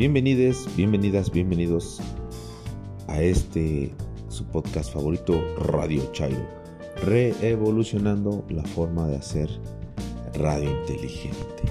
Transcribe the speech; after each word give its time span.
Bienvenides, 0.00 0.66
bienvenidas, 0.78 1.30
bienvenidos 1.30 2.00
a 3.06 3.20
este 3.20 3.92
su 4.30 4.46
podcast 4.46 4.90
favorito 4.90 5.38
Radio 5.58 6.10
Chairo, 6.12 6.40
reevolucionando 7.04 8.42
la 8.48 8.62
forma 8.62 9.06
de 9.08 9.16
hacer 9.16 9.50
radio 10.32 10.70
inteligente. 10.70 11.64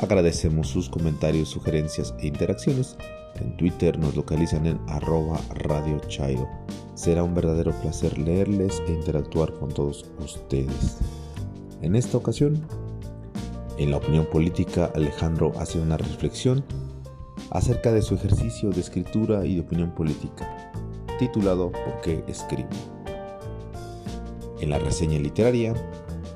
Agradecemos 0.00 0.68
sus 0.68 0.88
comentarios, 0.88 1.50
sugerencias 1.50 2.14
e 2.18 2.28
interacciones. 2.28 2.96
En 3.34 3.54
Twitter 3.58 3.98
nos 3.98 4.16
localizan 4.16 4.64
en 4.64 4.80
arroba 4.86 5.38
Radio 5.54 6.00
Chairo. 6.08 6.48
Será 6.94 7.24
un 7.24 7.34
verdadero 7.34 7.72
placer 7.82 8.16
leerles 8.16 8.82
e 8.88 8.92
interactuar 8.92 9.52
con 9.52 9.68
todos 9.68 10.06
ustedes. 10.18 10.96
En 11.82 11.94
esta 11.94 12.16
ocasión, 12.16 12.66
en 13.76 13.90
la 13.90 13.98
opinión 13.98 14.24
política, 14.24 14.90
Alejandro 14.94 15.52
hace 15.58 15.78
una 15.78 15.98
reflexión 15.98 16.64
acerca 17.50 17.92
de 17.92 18.02
su 18.02 18.14
ejercicio 18.14 18.70
de 18.70 18.80
escritura 18.80 19.44
y 19.46 19.54
de 19.54 19.60
opinión 19.60 19.90
política, 19.90 20.72
titulado 21.18 21.72
¿Por 21.72 22.00
qué 22.02 22.24
escribo? 22.28 22.68
En 24.60 24.70
la 24.70 24.78
reseña 24.78 25.18
literaria, 25.18 25.74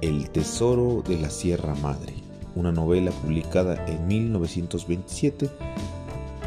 El 0.01 0.31
Tesoro 0.31 1.03
de 1.07 1.19
la 1.19 1.31
Sierra 1.31 1.75
Madre, 1.77 2.15
una 2.55 2.73
novela 2.73 3.11
publicada 3.11 3.85
en 3.87 4.07
1927, 4.07 5.51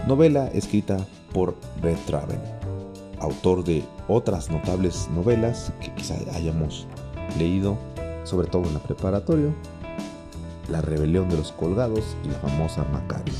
novela 0.07 0.47
escrita 0.47 0.97
por 1.33 1.55
Red 1.81 1.97
Traven, 2.05 2.39
autor 3.19 3.63
de 3.63 3.83
otras 4.07 4.49
notables 4.49 5.09
novelas 5.13 5.73
que 5.81 5.93
quizá 5.93 6.15
hayamos 6.33 6.87
leído, 7.37 7.77
sobre 8.23 8.47
todo 8.47 8.63
en 8.63 8.73
la 8.73 8.79
preparatoria, 8.79 9.53
La 10.69 10.81
rebelión 10.81 11.29
de 11.29 11.37
los 11.37 11.51
colgados 11.51 12.17
y 12.23 12.29
la 12.29 12.39
famosa 12.39 12.83
Macario. 12.91 13.33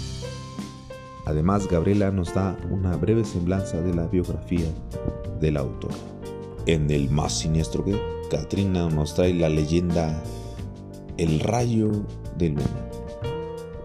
Además, 1.26 1.68
Gabriela 1.68 2.12
nos 2.12 2.34
da 2.34 2.56
una 2.70 2.96
breve 2.96 3.26
semblanza 3.26 3.82
de 3.82 3.94
la 3.96 4.06
biografía 4.08 4.68
del 5.40 5.58
autor. 5.58 5.92
En 6.68 6.92
el 6.92 7.10
más 7.10 7.40
siniestro 7.40 7.84
que 7.84 8.00
Katrina 8.30 8.90
nos 8.90 9.16
trae 9.16 9.34
la 9.34 9.50
leyenda 9.50 10.22
El 11.18 11.40
rayo 11.40 11.92
de 12.38 12.50
luna, 12.50 12.90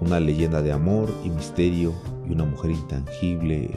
una 0.00 0.20
leyenda 0.20 0.60
de 0.60 0.72
amor 0.72 1.10
y 1.24 1.30
misterio 1.30 1.94
y 2.28 2.32
una 2.32 2.44
mujer 2.44 2.72
intangible 2.72 3.70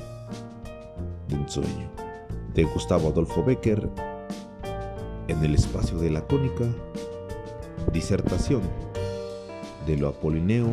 de 1.29 1.35
un 1.35 1.47
sueño. 1.47 1.89
De 2.53 2.63
Gustavo 2.65 3.09
Adolfo 3.09 3.43
Becker, 3.43 3.89
en 5.27 5.43
el 5.43 5.55
espacio 5.55 5.97
de 5.99 6.11
la 6.11 6.21
cónica, 6.21 6.65
disertación 7.91 8.61
de 9.87 9.97
lo 9.97 10.09
apolineo 10.09 10.69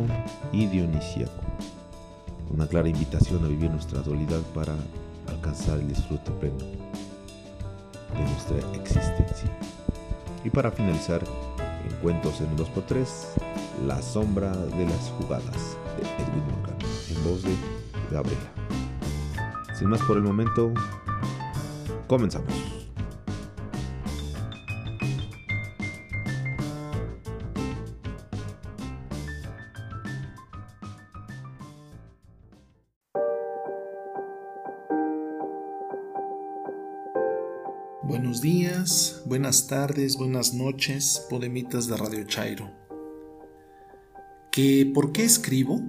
y 0.51 0.67
dionisíaco 0.67 1.50
una 2.49 2.67
clara 2.67 2.89
invitación 2.89 3.43
a 3.45 3.47
vivir 3.47 3.71
nuestra 3.71 4.01
dualidad 4.01 4.41
para 4.53 4.75
alcanzar 5.27 5.79
el 5.79 5.87
disfrute 5.87 6.31
pleno 6.31 6.57
de 6.57 8.21
nuestra 8.21 8.57
existencia. 8.75 9.49
Y 10.43 10.49
para 10.49 10.71
finalizar, 10.71 11.21
en 11.87 11.95
Cuentos 11.97 12.41
en 12.41 12.47
un 12.47 12.57
2x3, 12.57 13.05
La 13.87 14.01
sombra 14.01 14.51
de 14.51 14.85
las 14.85 15.09
jugadas 15.17 15.77
de 15.97 16.23
Edwin 16.23 16.43
Morgan, 16.51 16.77
en 17.09 17.23
voz 17.23 17.43
de 17.43 17.55
Gabriela. 18.11 18.51
Sin 19.77 19.89
más 19.89 20.01
por 20.01 20.17
el 20.17 20.23
momento, 20.23 20.73
comenzamos. 22.07 22.70
Buenas 39.31 39.67
tardes, 39.67 40.17
buenas 40.17 40.53
noches, 40.53 41.25
podemitas 41.29 41.87
de 41.87 41.95
Radio 41.95 42.25
Chairo. 42.25 42.69
¿Que 44.51 44.91
por 44.93 45.13
qué 45.13 45.23
escribo? 45.23 45.79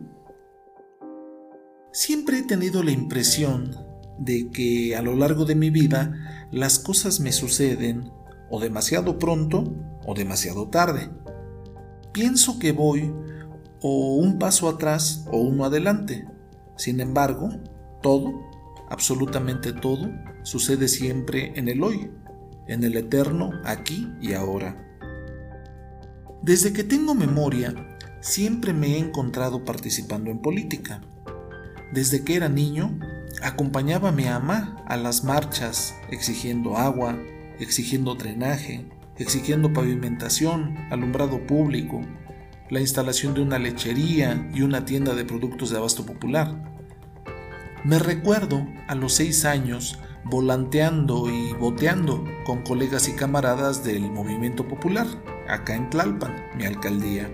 Siempre 1.93 2.39
he 2.39 2.43
tenido 2.45 2.85
la 2.85 2.93
impresión 2.93 3.75
de 4.17 4.49
que 4.51 4.95
a 4.95 5.03
lo 5.03 5.17
largo 5.17 5.45
de 5.45 5.57
mi 5.57 5.71
vida 5.71 6.47
las 6.53 6.79
cosas 6.79 7.19
me 7.19 7.33
suceden 7.33 8.13
o 8.49 8.61
demasiado 8.61 9.19
pronto 9.19 9.75
o 10.07 10.15
demasiado 10.15 10.69
tarde. 10.69 11.11
Pienso 12.13 12.61
que 12.61 12.71
voy 12.71 13.13
o 13.81 14.15
un 14.19 14.39
paso 14.39 14.69
atrás 14.69 15.27
o 15.33 15.39
uno 15.39 15.65
adelante. 15.65 16.29
Sin 16.77 17.01
embargo, 17.01 17.49
todo, 18.03 18.41
absolutamente 18.89 19.73
todo, 19.73 20.13
sucede 20.45 20.87
siempre 20.87 21.55
en 21.57 21.69
el 21.69 21.83
hoy, 21.83 22.09
en 22.67 22.85
el 22.85 22.97
eterno 22.97 23.53
aquí 23.65 24.13
y 24.21 24.35
ahora. 24.35 24.77
Desde 26.43 26.73
que 26.73 26.85
tengo 26.85 27.15
memoria, 27.15 27.75
siempre 28.21 28.73
me 28.73 28.95
he 28.95 28.99
encontrado 28.99 29.65
participando 29.65 30.31
en 30.31 30.41
política. 30.41 31.01
Desde 31.93 32.25
que 32.25 32.37
era 32.37 32.49
niño, 32.49 32.99
acompañaba 33.43 34.09
a 34.09 34.13
mi 34.13 34.27
ama 34.27 34.83
a 34.87 34.97
las 34.97 35.25
marchas 35.25 35.95
exigiendo 36.11 36.77
agua, 36.77 37.19
exigiendo 37.59 38.15
drenaje, 38.15 38.87
exigiendo 39.19 39.73
pavimentación, 39.73 40.77
alumbrado 40.91 41.47
público, 41.47 42.01
la 42.71 42.81
instalación 42.81 43.35
de 43.35 43.43
una 43.43 43.59
lechería 43.59 44.49
y 44.55 44.63
una 44.63 44.85
tienda 44.85 45.15
de 45.15 45.25
productos 45.25 45.71
de 45.71 45.77
abasto 45.77 46.07
popular. 46.07 46.73
Me 47.85 47.99
recuerdo 47.99 48.67
a 48.89 48.95
los 48.95 49.15
seis 49.15 49.45
años 49.45 49.99
volanteando 50.25 51.29
y 51.29 51.53
boteando 51.55 52.25
con 52.45 52.63
colegas 52.63 53.09
y 53.09 53.13
camaradas 53.13 53.85
del 53.85 54.11
movimiento 54.11 54.67
popular, 54.69 55.07
acá 55.49 55.75
en 55.75 55.91
Tlalpan, 55.91 56.51
mi 56.57 56.65
alcaldía. 56.65 57.31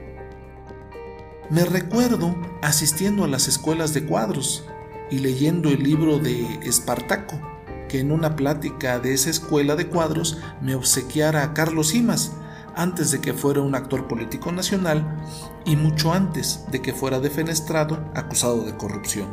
Me 1.51 1.65
recuerdo 1.65 2.37
asistiendo 2.63 3.25
a 3.25 3.29
las 3.29 3.49
escuelas 3.49 3.95
de 3.95 4.05
cuadros 4.05 4.67
y 5.11 5.19
leyendo 5.19 5.71
el 5.71 5.83
libro 5.83 6.19
de 6.19 6.45
Espartaco, 6.63 7.41
que 7.89 8.01
en 8.01 8.13
una 8.13 8.37
plática 8.37 8.99
de 8.99 9.15
esa 9.15 9.31
escuela 9.31 9.75
de 9.75 9.87
cuadros 9.87 10.39
me 10.61 10.75
obsequiara 10.75 11.43
a 11.43 11.55
Carlos 11.55 11.89
Simas, 11.89 12.33
antes 12.77 13.11
de 13.11 13.21
que 13.21 13.33
fuera 13.33 13.61
un 13.61 13.75
actor 13.75 14.07
político 14.07 14.53
nacional 14.53 15.17
y 15.65 15.75
mucho 15.75 16.13
antes 16.13 16.65
de 16.71 16.81
que 16.81 16.93
fuera 16.93 17.19
defenestrado 17.19 17.99
acusado 18.15 18.63
de 18.63 18.77
corrupción. 18.77 19.27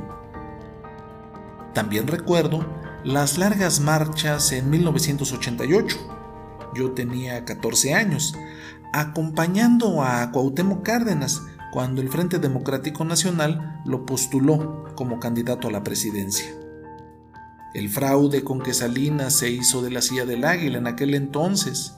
También 1.73 2.07
recuerdo 2.07 2.65
las 3.05 3.37
largas 3.37 3.79
marchas 3.81 4.51
en 4.51 4.67
1988. 4.71 5.95
Yo 6.73 6.91
tenía 6.93 7.45
14 7.45 7.93
años, 7.93 8.35
acompañando 8.93 10.03
a 10.03 10.31
Cuauhtémoc 10.31 10.83
Cárdenas 10.83 11.43
cuando 11.71 12.01
el 12.01 12.09
Frente 12.09 12.39
Democrático 12.39 13.05
Nacional 13.05 13.81
lo 13.85 14.07
postuló 14.07 14.85
como 14.95 15.19
candidato 15.19 15.67
a 15.67 15.71
la 15.71 15.83
presidencia. 15.83 16.47
El 17.75 17.89
fraude 17.89 18.43
con 18.43 18.61
que 18.61 18.73
Salinas 18.73 19.35
se 19.35 19.51
hizo 19.51 19.83
de 19.83 19.91
la 19.91 20.01
silla 20.01 20.25
del 20.25 20.43
águila 20.43 20.79
en 20.79 20.87
aquel 20.87 21.13
entonces, 21.13 21.93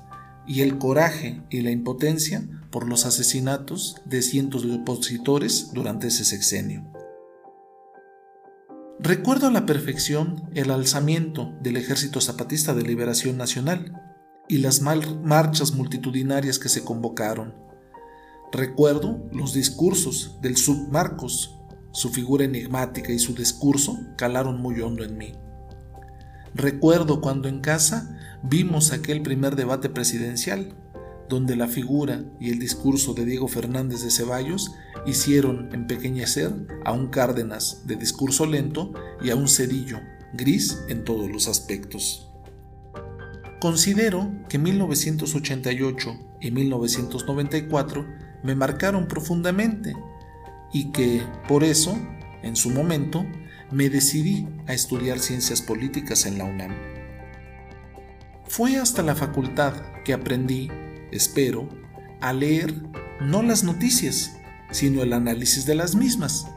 y 0.45 0.61
el 0.61 0.77
coraje 0.77 1.41
y 1.49 1.61
la 1.61 1.71
impotencia 1.71 2.43
por 2.69 2.85
los 2.85 3.05
asesinatos 3.05 4.01
de 4.05 4.21
cientos 4.21 4.67
de 4.67 4.75
opositores 4.75 5.71
durante 5.73 6.07
ese 6.07 6.25
sexenio. 6.25 6.96
Recuerdo 9.07 9.47
a 9.47 9.51
la 9.51 9.65
perfección 9.65 10.49
el 10.53 10.69
alzamiento 10.69 11.55
del 11.61 11.77
Ejército 11.77 12.19
Zapatista 12.19 12.73
de 12.73 12.81
Liberación 12.81 13.37
Nacional 13.37 13.93
y 14.49 14.57
las 14.57 14.81
marchas 14.81 15.71
multitudinarias 15.71 16.59
que 16.59 16.67
se 16.67 16.83
convocaron. 16.83 17.55
Recuerdo 18.51 19.25
los 19.31 19.53
discursos 19.53 20.39
del 20.41 20.57
submarcos, 20.57 21.57
su 21.93 22.09
figura 22.09 22.43
enigmática 22.43 23.13
y 23.13 23.19
su 23.19 23.33
discurso 23.33 23.97
calaron 24.17 24.61
muy 24.61 24.81
hondo 24.81 25.05
en 25.05 25.17
mí. 25.17 25.31
Recuerdo 26.53 27.21
cuando 27.21 27.47
en 27.47 27.61
casa 27.61 28.13
vimos 28.43 28.91
aquel 28.91 29.21
primer 29.21 29.55
debate 29.55 29.87
presidencial 29.87 30.75
donde 31.29 31.55
la 31.55 31.67
figura 31.67 32.23
y 32.39 32.51
el 32.51 32.59
discurso 32.59 33.13
de 33.13 33.25
Diego 33.25 33.47
Fernández 33.47 34.01
de 34.03 34.11
Ceballos 34.11 34.71
hicieron 35.05 35.69
empequeñecer 35.73 36.51
a 36.85 36.91
un 36.91 37.07
Cárdenas 37.07 37.85
de 37.85 37.95
discurso 37.95 38.45
lento 38.45 38.93
y 39.21 39.29
a 39.29 39.35
un 39.35 39.47
Cedillo 39.47 39.99
gris 40.33 40.83
en 40.89 41.03
todos 41.03 41.29
los 41.29 41.47
aspectos. 41.47 42.29
Considero 43.59 44.31
que 44.49 44.59
1988 44.59 46.37
y 46.41 46.51
1994 46.51 48.05
me 48.43 48.55
marcaron 48.55 49.07
profundamente 49.07 49.95
y 50.71 50.91
que, 50.91 51.23
por 51.47 51.63
eso, 51.63 51.97
en 52.43 52.55
su 52.55 52.69
momento, 52.69 53.25
me 53.71 53.89
decidí 53.89 54.47
a 54.67 54.73
estudiar 54.73 55.19
ciencias 55.19 55.61
políticas 55.61 56.25
en 56.25 56.37
la 56.37 56.45
UNAM. 56.45 56.71
Fue 58.47 58.77
hasta 58.77 59.01
la 59.01 59.15
facultad 59.15 59.73
que 60.05 60.13
aprendí 60.13 60.69
espero, 61.11 61.69
a 62.21 62.33
leer 62.33 62.73
no 63.21 63.43
las 63.43 63.63
noticias, 63.63 64.37
sino 64.71 65.01
el 65.01 65.13
análisis 65.13 65.65
de 65.65 65.75
las 65.75 65.95
mismas. 65.95 66.47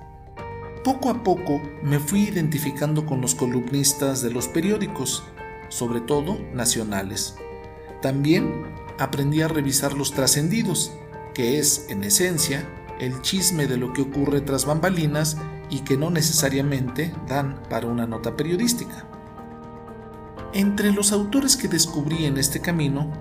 Poco 0.84 1.10
a 1.10 1.22
poco 1.22 1.60
me 1.82 1.98
fui 1.98 2.22
identificando 2.22 3.04
con 3.04 3.20
los 3.20 3.34
columnistas 3.34 4.22
de 4.22 4.30
los 4.30 4.48
periódicos, 4.48 5.22
sobre 5.68 6.00
todo 6.00 6.38
nacionales. 6.54 7.36
También 8.00 8.64
aprendí 8.98 9.42
a 9.42 9.48
revisar 9.48 9.92
los 9.92 10.12
trascendidos, 10.12 10.92
que 11.34 11.58
es, 11.58 11.86
en 11.90 12.02
esencia, 12.02 12.66
el 12.98 13.20
chisme 13.22 13.66
de 13.66 13.76
lo 13.76 13.92
que 13.92 14.02
ocurre 14.02 14.40
tras 14.40 14.66
bambalinas 14.66 15.36
y 15.70 15.80
que 15.80 15.96
no 15.96 16.10
necesariamente 16.10 17.14
dan 17.26 17.62
para 17.68 17.86
una 17.86 18.06
nota 18.06 18.36
periodística. 18.36 19.06
Entre 20.52 20.92
los 20.92 21.12
autores 21.12 21.56
que 21.56 21.68
descubrí 21.68 22.24
en 22.24 22.36
este 22.36 22.60
camino, 22.60 23.12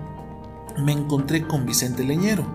me 0.84 0.92
encontré 0.92 1.46
con 1.46 1.66
Vicente 1.66 2.04
Leñero, 2.04 2.46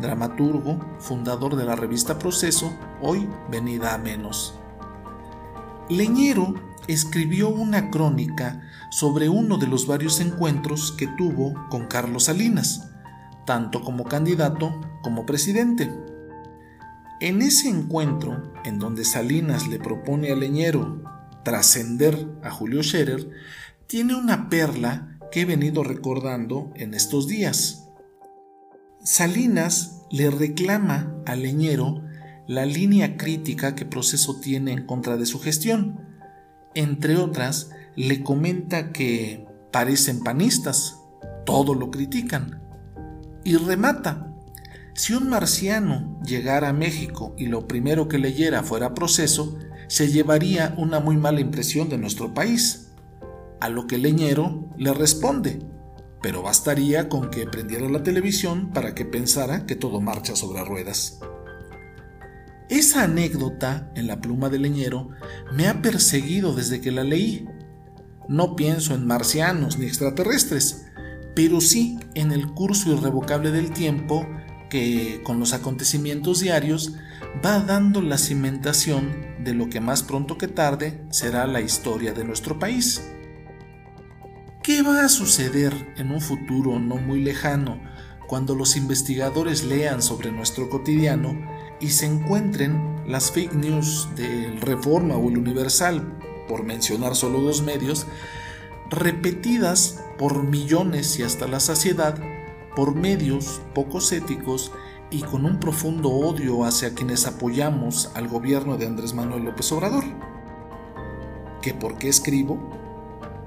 dramaturgo, 0.00 0.78
fundador 0.98 1.56
de 1.56 1.64
la 1.64 1.76
revista 1.76 2.18
Proceso, 2.18 2.72
hoy 3.00 3.28
venida 3.50 3.94
a 3.94 3.98
menos. 3.98 4.58
Leñero 5.88 6.54
escribió 6.86 7.48
una 7.48 7.90
crónica 7.90 8.62
sobre 8.90 9.28
uno 9.28 9.58
de 9.58 9.66
los 9.66 9.86
varios 9.86 10.20
encuentros 10.20 10.92
que 10.92 11.06
tuvo 11.06 11.54
con 11.68 11.86
Carlos 11.86 12.24
Salinas, 12.24 12.90
tanto 13.46 13.82
como 13.82 14.04
candidato 14.04 14.80
como 15.02 15.26
presidente. 15.26 15.92
En 17.20 17.42
ese 17.42 17.68
encuentro, 17.68 18.52
en 18.64 18.78
donde 18.78 19.04
Salinas 19.04 19.66
le 19.66 19.78
propone 19.78 20.30
a 20.30 20.36
Leñero 20.36 21.02
trascender 21.44 22.28
a 22.42 22.50
Julio 22.50 22.82
Scherer, 22.82 23.30
tiene 23.86 24.14
una 24.14 24.48
perla 24.48 25.07
que 25.30 25.42
he 25.42 25.44
venido 25.44 25.82
recordando 25.82 26.70
en 26.74 26.94
estos 26.94 27.28
días. 27.28 27.88
Salinas 29.02 30.02
le 30.10 30.30
reclama 30.30 31.14
a 31.26 31.34
Leñero 31.36 32.02
la 32.46 32.64
línea 32.64 33.16
crítica 33.16 33.74
que 33.74 33.84
Proceso 33.84 34.40
tiene 34.40 34.72
en 34.72 34.86
contra 34.86 35.16
de 35.16 35.26
su 35.26 35.38
gestión. 35.38 36.00
Entre 36.74 37.16
otras, 37.16 37.70
le 37.94 38.22
comenta 38.22 38.92
que 38.92 39.46
parecen 39.70 40.22
panistas, 40.22 40.96
todo 41.44 41.74
lo 41.74 41.90
critican. 41.90 42.62
Y 43.44 43.56
remata, 43.56 44.34
si 44.94 45.14
un 45.14 45.28
marciano 45.28 46.20
llegara 46.24 46.70
a 46.70 46.72
México 46.72 47.34
y 47.38 47.46
lo 47.46 47.68
primero 47.68 48.08
que 48.08 48.18
leyera 48.18 48.62
fuera 48.62 48.94
proceso, 48.94 49.58
se 49.86 50.08
llevaría 50.08 50.74
una 50.76 51.00
muy 51.00 51.16
mala 51.16 51.40
impresión 51.40 51.88
de 51.88 51.98
nuestro 51.98 52.34
país. 52.34 52.87
A 53.60 53.68
lo 53.68 53.86
que 53.86 53.98
Leñero 53.98 54.68
le 54.76 54.94
responde, 54.94 55.58
pero 56.22 56.42
bastaría 56.42 57.08
con 57.08 57.30
que 57.30 57.46
prendiera 57.46 57.88
la 57.88 58.02
televisión 58.02 58.70
para 58.72 58.94
que 58.94 59.04
pensara 59.04 59.66
que 59.66 59.76
todo 59.76 60.00
marcha 60.00 60.36
sobre 60.36 60.64
ruedas. 60.64 61.20
Esa 62.68 63.04
anécdota 63.04 63.90
en 63.94 64.06
la 64.06 64.20
pluma 64.20 64.48
de 64.50 64.58
Leñero 64.58 65.08
me 65.52 65.68
ha 65.68 65.80
perseguido 65.80 66.54
desde 66.54 66.80
que 66.80 66.92
la 66.92 67.02
leí. 67.02 67.46
No 68.28 68.56
pienso 68.56 68.94
en 68.94 69.06
marcianos 69.06 69.78
ni 69.78 69.86
extraterrestres, 69.86 70.86
pero 71.34 71.60
sí 71.60 71.98
en 72.14 72.30
el 72.30 72.48
curso 72.52 72.92
irrevocable 72.92 73.50
del 73.50 73.72
tiempo 73.72 74.26
que 74.68 75.22
con 75.24 75.40
los 75.40 75.54
acontecimientos 75.54 76.40
diarios 76.40 76.94
va 77.44 77.60
dando 77.60 78.02
la 78.02 78.18
cimentación 78.18 79.44
de 79.44 79.54
lo 79.54 79.70
que 79.70 79.80
más 79.80 80.02
pronto 80.02 80.36
que 80.36 80.48
tarde 80.48 81.02
será 81.10 81.46
la 81.46 81.60
historia 81.60 82.12
de 82.12 82.24
nuestro 82.24 82.58
país. 82.58 83.02
¿Qué 84.68 84.82
va 84.82 85.02
a 85.02 85.08
suceder 85.08 85.94
en 85.96 86.10
un 86.10 86.20
futuro 86.20 86.78
no 86.78 86.96
muy 86.96 87.22
lejano 87.22 87.80
cuando 88.26 88.54
los 88.54 88.76
investigadores 88.76 89.64
lean 89.64 90.02
sobre 90.02 90.30
nuestro 90.30 90.68
cotidiano 90.68 91.40
y 91.80 91.88
se 91.88 92.04
encuentren 92.04 93.00
las 93.06 93.32
fake 93.32 93.54
news 93.54 94.10
del 94.14 94.60
Reforma 94.60 95.16
o 95.16 95.30
el 95.30 95.38
Universal, 95.38 96.18
por 96.46 96.64
mencionar 96.64 97.16
solo 97.16 97.40
dos 97.40 97.62
medios, 97.62 98.06
repetidas 98.90 100.04
por 100.18 100.42
millones 100.42 101.18
y 101.18 101.22
hasta 101.22 101.48
la 101.48 101.60
saciedad 101.60 102.18
por 102.76 102.94
medios 102.94 103.62
pocos 103.74 104.12
éticos 104.12 104.70
y 105.10 105.22
con 105.22 105.46
un 105.46 105.60
profundo 105.60 106.10
odio 106.10 106.66
hacia 106.66 106.92
quienes 106.92 107.26
apoyamos 107.26 108.10
al 108.14 108.28
gobierno 108.28 108.76
de 108.76 108.84
Andrés 108.84 109.14
Manuel 109.14 109.44
López 109.44 109.72
Obrador. 109.72 110.04
¿Que 111.62 111.72
por 111.72 111.96
qué 111.96 112.10
escribo? 112.10 112.58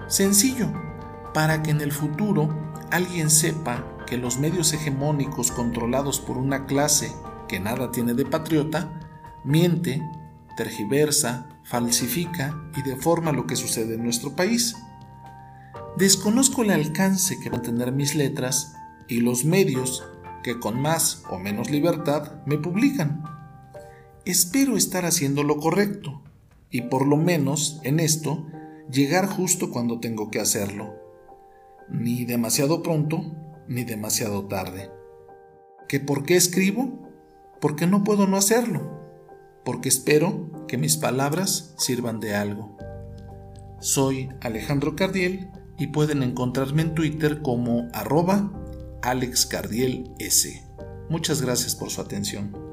Sencillo, 0.08 0.91
para 1.34 1.64
que 1.64 1.72
en 1.72 1.82
el 1.82 1.92
futuro 1.92 2.50
alguien 2.92 3.30
sepa 3.30 3.86
que 4.06 4.18
los 4.18 4.38
medios 4.38 4.74
hegemónicos 4.74 5.52
controlados 5.52 6.20
por 6.20 6.38
una 6.38 6.66
clase 6.66 7.14
que 7.48 7.60
nada 7.60 7.92
tiene 7.92 8.14
de 8.14 8.26
patriota, 8.26 8.92
miente, 9.44 10.02
tergiversa, 10.58 11.48
falsifica 11.64 12.56
y 12.76 12.82
deforma 12.82 13.32
lo 13.32 13.48
que 13.48 13.56
sucede 13.56 13.96
en 13.96 14.04
nuestro 14.04 14.36
país. 14.36 14.76
Desconozco 15.98 16.64
el 16.64 16.72
alcance 16.72 17.40
que 17.40 17.50
van 17.50 17.60
a 17.60 17.64
tener 17.64 17.92
mis 17.92 18.16
letras 18.16 18.74
y 19.08 19.22
los 19.22 19.46
medios 19.46 20.04
que 20.44 20.60
con 20.60 20.82
más 20.82 21.24
o 21.30 21.38
menos 21.38 21.70
libertad 21.70 22.44
me 22.46 22.58
publican. 22.58 23.24
Espero 24.26 24.78
estar 24.78 25.06
haciendo 25.06 25.44
lo 25.44 25.58
correcto 25.58 26.22
y 26.70 26.82
por 26.82 27.06
lo 27.06 27.18
menos 27.18 27.80
en 27.84 28.00
esto 28.00 28.46
llegar 28.90 29.28
justo 29.28 29.72
cuando 29.72 30.00
tengo 30.00 30.32
que 30.32 30.40
hacerlo. 30.40 31.01
Ni 31.92 32.26
demasiado 32.26 32.82
pronto 32.82 33.22
ni 33.68 33.84
demasiado 33.84 34.48
tarde. 34.48 34.90
¿Que 35.88 36.00
por 36.00 36.24
qué 36.24 36.36
escribo? 36.36 37.08
Porque 37.60 37.86
no 37.86 38.04
puedo 38.04 38.28
no 38.28 38.38
hacerlo. 38.38 39.00
Porque 39.64 39.90
espero 39.90 40.66
que 40.68 40.78
mis 40.78 40.98
palabras 40.98 41.76
sirvan 41.78 42.20
de 42.20 42.36
algo. 42.36 42.78
Soy 43.80 44.30
Alejandro 44.42 44.96
Cardiel 44.96 45.50
y 45.78 45.88
pueden 45.88 46.24
encontrarme 46.24 46.82
en 46.84 46.96
Twitter 46.96 47.42
como 47.42 47.88
arroba 47.94 48.52
Alex 49.02 49.46
Cardiel 49.46 50.14
S. 50.20 50.64
Muchas 51.10 51.42
gracias 51.42 51.76
por 51.76 51.90
su 51.90 52.02
atención. 52.02 52.71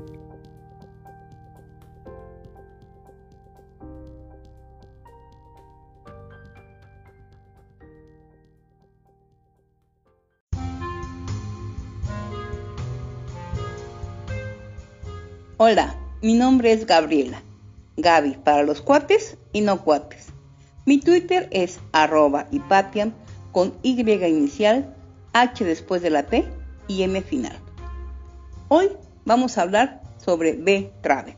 Hola, 15.61 15.97
mi 16.23 16.35
nombre 16.35 16.71
es 16.71 16.87
Gabriela. 16.87 17.43
Gaby 17.97 18.39
para 18.45 18.63
los 18.63 18.81
cuates 18.81 19.39
y 19.53 19.61
no 19.61 19.83
cuates. 19.83 20.29
Mi 20.87 21.01
Twitter 21.01 21.49
es 21.51 21.81
arroba 21.91 22.47
hipatiam 22.53 23.13
con 23.51 23.75
Y 23.83 24.01
inicial 24.01 24.95
H 25.33 25.65
después 25.65 26.01
de 26.01 26.11
la 26.11 26.23
T 26.23 26.45
y 26.87 27.03
M 27.03 27.21
final. 27.23 27.59
Hoy 28.69 28.91
vamos 29.25 29.59
a 29.59 29.63
hablar 29.63 30.01
sobre 30.19 30.53
B. 30.53 30.93
Traven. 31.01 31.37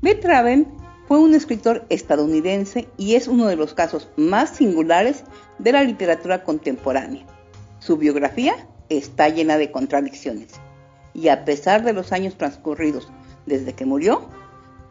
B. 0.00 0.14
Traven 0.14 0.66
fue 1.06 1.18
un 1.18 1.34
escritor 1.34 1.84
estadounidense 1.90 2.88
y 2.96 3.14
es 3.16 3.28
uno 3.28 3.46
de 3.46 3.56
los 3.56 3.74
casos 3.74 4.08
más 4.16 4.56
singulares 4.56 5.24
de 5.58 5.72
la 5.72 5.84
literatura 5.84 6.44
contemporánea. 6.44 7.26
Su 7.78 7.98
biografía 7.98 8.54
está 8.88 9.28
llena 9.28 9.58
de 9.58 9.70
contradicciones 9.70 10.63
y 11.14 11.28
a 11.28 11.44
pesar 11.44 11.84
de 11.84 11.92
los 11.92 12.12
años 12.12 12.36
transcurridos 12.36 13.08
desde 13.46 13.72
que 13.72 13.86
murió, 13.86 14.28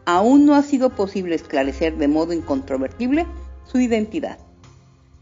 aún 0.06 0.46
no 0.46 0.54
ha 0.54 0.62
sido 0.62 0.90
posible 0.90 1.34
esclarecer 1.34 1.96
de 1.96 2.08
modo 2.08 2.32
incontrovertible 2.32 3.26
su 3.64 3.78
identidad. 3.78 4.38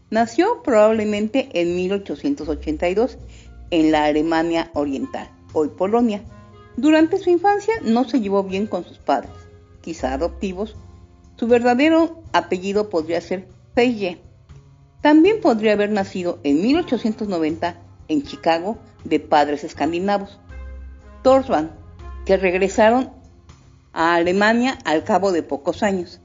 Nació 0.09 0.61
probablemente 0.63 1.49
en 1.53 1.75
1882 1.75 3.17
en 3.71 3.91
la 3.91 4.05
Alemania 4.05 4.69
Oriental, 4.73 5.29
hoy 5.53 5.69
Polonia. 5.69 6.21
Durante 6.77 7.17
su 7.17 7.29
infancia 7.29 7.73
no 7.83 8.07
se 8.07 8.21
llevó 8.21 8.43
bien 8.43 8.67
con 8.67 8.83
sus 8.83 8.99
padres, 8.99 9.31
quizá 9.81 10.13
adoptivos. 10.13 10.75
Su 11.35 11.47
verdadero 11.47 12.21
apellido 12.31 12.89
podría 12.89 13.21
ser 13.21 13.47
Feye. 13.73 14.21
También 15.01 15.41
podría 15.41 15.73
haber 15.73 15.89
nacido 15.89 16.39
en 16.43 16.61
1890 16.61 17.75
en 18.07 18.23
Chicago 18.23 18.77
de 19.03 19.19
padres 19.19 19.63
escandinavos. 19.63 20.39
Torsvan, 21.23 21.71
que 22.25 22.37
regresaron 22.37 23.11
a 23.93 24.15
Alemania 24.15 24.77
al 24.85 25.03
cabo 25.03 25.31
de 25.31 25.41
pocos 25.41 25.81
años. 25.81 26.19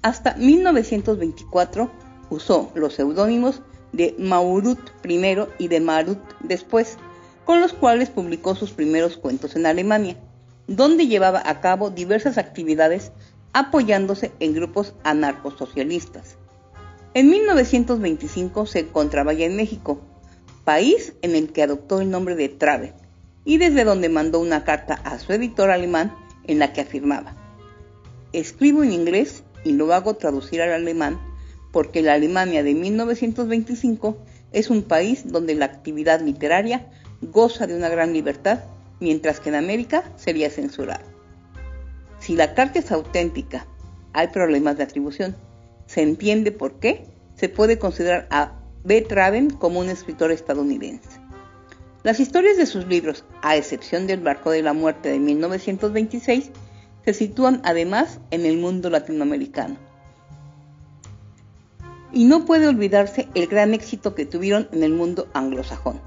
Hasta 0.00 0.34
1924 0.36 1.90
usó 2.30 2.70
los 2.74 2.94
seudónimos 2.94 3.62
de 3.92 4.14
Maurut 4.18 4.78
I 5.04 5.36
y 5.58 5.68
de 5.68 5.80
Marut 5.80 6.18
después, 6.40 6.96
con 7.44 7.60
los 7.60 7.72
cuales 7.72 8.10
publicó 8.10 8.54
sus 8.54 8.70
primeros 8.70 9.16
cuentos 9.16 9.56
en 9.56 9.66
Alemania, 9.66 10.16
donde 10.66 11.08
llevaba 11.08 11.42
a 11.44 11.60
cabo 11.60 11.90
diversas 11.90 12.38
actividades 12.38 13.12
apoyándose 13.52 14.32
en 14.40 14.54
grupos 14.54 14.94
anarcosocialistas. 15.04 16.36
En 17.14 17.28
1925 17.28 18.66
se 18.66 18.78
encontraba 18.80 19.34
ya 19.34 19.44
en 19.44 19.56
México, 19.56 20.00
país 20.64 21.12
en 21.22 21.34
el 21.34 21.52
que 21.52 21.62
adoptó 21.62 22.00
el 22.00 22.10
nombre 22.10 22.36
de 22.36 22.48
Trave, 22.48 22.94
y 23.44 23.58
desde 23.58 23.84
donde 23.84 24.08
mandó 24.08 24.40
una 24.40 24.64
carta 24.64 24.94
a 24.94 25.18
su 25.18 25.32
editor 25.32 25.70
alemán 25.70 26.14
en 26.44 26.58
la 26.58 26.72
que 26.72 26.82
afirmaba, 26.82 27.36
escribo 28.32 28.82
en 28.82 28.92
inglés 28.92 29.44
y 29.64 29.72
lo 29.72 29.92
hago 29.92 30.14
traducir 30.14 30.62
al 30.62 30.72
alemán 30.72 31.18
porque 31.72 32.02
la 32.02 32.12
Alemania 32.12 32.62
de 32.62 32.74
1925 32.74 34.16
es 34.52 34.70
un 34.70 34.82
país 34.82 35.32
donde 35.32 35.54
la 35.54 35.64
actividad 35.64 36.20
literaria 36.20 36.90
goza 37.22 37.66
de 37.66 37.74
una 37.74 37.88
gran 37.88 38.12
libertad, 38.12 38.60
mientras 39.00 39.40
que 39.40 39.48
en 39.48 39.54
América 39.56 40.04
sería 40.16 40.50
censurada. 40.50 41.04
Si 42.20 42.36
la 42.36 42.54
carta 42.54 42.78
es 42.78 42.92
auténtica, 42.92 43.66
hay 44.12 44.28
problemas 44.28 44.76
de 44.76 44.84
atribución. 44.84 45.34
Se 45.86 46.02
entiende 46.02 46.52
por 46.52 46.74
qué 46.78 47.06
se 47.36 47.48
puede 47.48 47.78
considerar 47.78 48.28
a 48.30 48.58
B. 48.84 49.06
Como 49.58 49.80
un 49.80 49.88
escritor 49.88 50.30
estadounidense. 50.30 51.21
Las 52.02 52.18
historias 52.18 52.56
de 52.56 52.66
sus 52.66 52.88
libros, 52.88 53.24
a 53.42 53.56
excepción 53.56 54.08
del 54.08 54.18
Barco 54.18 54.50
de 54.50 54.62
la 54.62 54.72
Muerte 54.72 55.08
de 55.08 55.20
1926, 55.20 56.50
se 57.04 57.14
sitúan 57.14 57.60
además 57.64 58.18
en 58.32 58.44
el 58.44 58.56
mundo 58.56 58.90
latinoamericano. 58.90 59.76
Y 62.12 62.24
no 62.24 62.44
puede 62.44 62.66
olvidarse 62.66 63.28
el 63.34 63.46
gran 63.46 63.72
éxito 63.72 64.16
que 64.16 64.26
tuvieron 64.26 64.68
en 64.72 64.82
el 64.82 64.92
mundo 64.92 65.28
anglosajón. 65.32 66.00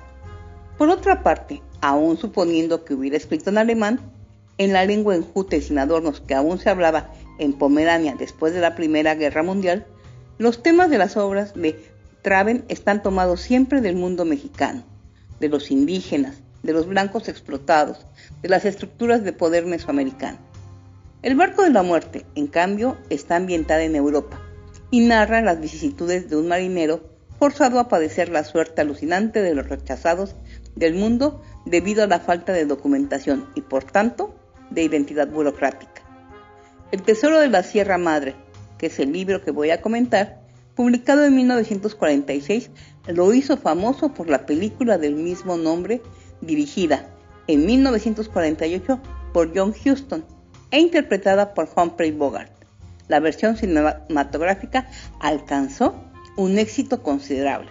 Por 0.78 0.90
otra 0.90 1.24
parte, 1.24 1.62
aún 1.80 2.18
suponiendo 2.18 2.84
que 2.84 2.94
hubiera 2.94 3.16
escrito 3.16 3.50
en 3.50 3.58
alemán, 3.58 4.02
en 4.58 4.74
la 4.74 4.86
lengua 4.86 5.16
enjuta 5.16 5.56
y 5.56 5.62
sin 5.62 5.80
adornos 5.80 6.20
que 6.20 6.36
aún 6.36 6.60
se 6.60 6.70
hablaba 6.70 7.14
en 7.40 7.54
Pomerania 7.54 8.16
después 8.20 8.54
de 8.54 8.60
la 8.60 8.76
Primera 8.76 9.16
Guerra 9.16 9.44
Mundial, 9.44 9.86
los 10.40 10.62
temas 10.62 10.90
de 10.90 10.98
las 10.98 11.16
obras 11.16 11.54
de 11.54 11.82
Traven 12.22 12.66
están 12.68 13.02
tomados 13.02 13.40
siempre 13.40 13.80
del 13.80 13.96
mundo 13.96 14.26
mexicano, 14.26 14.84
de 15.40 15.50
los 15.50 15.72
indígenas, 15.72 16.38
de 16.64 16.74
los 16.74 16.88
blancos 16.88 17.28
explotados, 17.28 18.06
de 18.42 18.50
las 18.50 18.66
estructuras 18.66 19.24
de 19.24 19.34
poder 19.34 19.66
mesoamericano. 19.66 20.40
El 21.22 21.36
barco 21.36 21.64
de 21.64 21.72
la 21.72 21.84
muerte, 21.84 22.26
en 22.36 22.48
cambio, 22.48 22.98
está 23.10 23.36
ambientada 23.36 23.84
en 23.84 23.96
Europa 23.96 24.40
y 24.92 25.02
narra 25.02 25.42
las 25.42 25.60
vicisitudes 25.60 26.30
de 26.30 26.38
un 26.38 26.48
marinero 26.48 27.10
forzado 27.40 27.80
a 27.80 27.88
padecer 27.88 28.30
la 28.30 28.44
suerte 28.44 28.82
alucinante 28.82 29.42
de 29.42 29.56
los 29.56 29.68
rechazados 29.68 30.36
del 30.76 30.94
mundo 30.94 31.42
debido 31.66 32.04
a 32.04 32.08
la 32.08 32.20
falta 32.20 32.54
de 32.54 32.66
documentación 32.66 33.50
y 33.56 33.62
por 33.62 33.84
tanto 33.84 34.36
de 34.70 34.84
identidad 34.84 35.28
burocrática. 35.28 36.04
El 36.92 37.02
Tesoro 37.02 37.40
de 37.40 37.50
la 37.50 37.64
Sierra 37.64 37.98
Madre, 37.98 38.36
que 38.78 38.88
es 38.88 39.00
el 39.00 39.12
libro 39.12 39.44
que 39.44 39.52
voy 39.52 39.72
a 39.72 39.82
comentar, 39.82 40.45
publicado 40.76 41.26
en 41.26 41.36
1946, 41.36 42.70
lo 43.08 43.34
hizo 43.34 43.58
famoso 43.58 44.14
por 44.14 44.30
la 44.30 44.46
película 44.46 44.98
del 44.98 45.16
mismo 45.16 45.58
nombre 45.58 46.02
dirigida 46.42 47.10
en 47.48 47.66
1948 47.66 49.00
por 49.34 49.58
John 49.58 49.74
Huston 49.74 50.26
e 50.72 50.80
interpretada 50.80 51.54
por 51.54 51.70
Humphrey 51.76 52.12
Bogart. 52.12 52.52
La 53.08 53.20
versión 53.20 53.56
cinematográfica 53.56 54.90
alcanzó 55.20 55.96
un 56.38 56.58
éxito 56.58 57.04
considerable. 57.04 57.70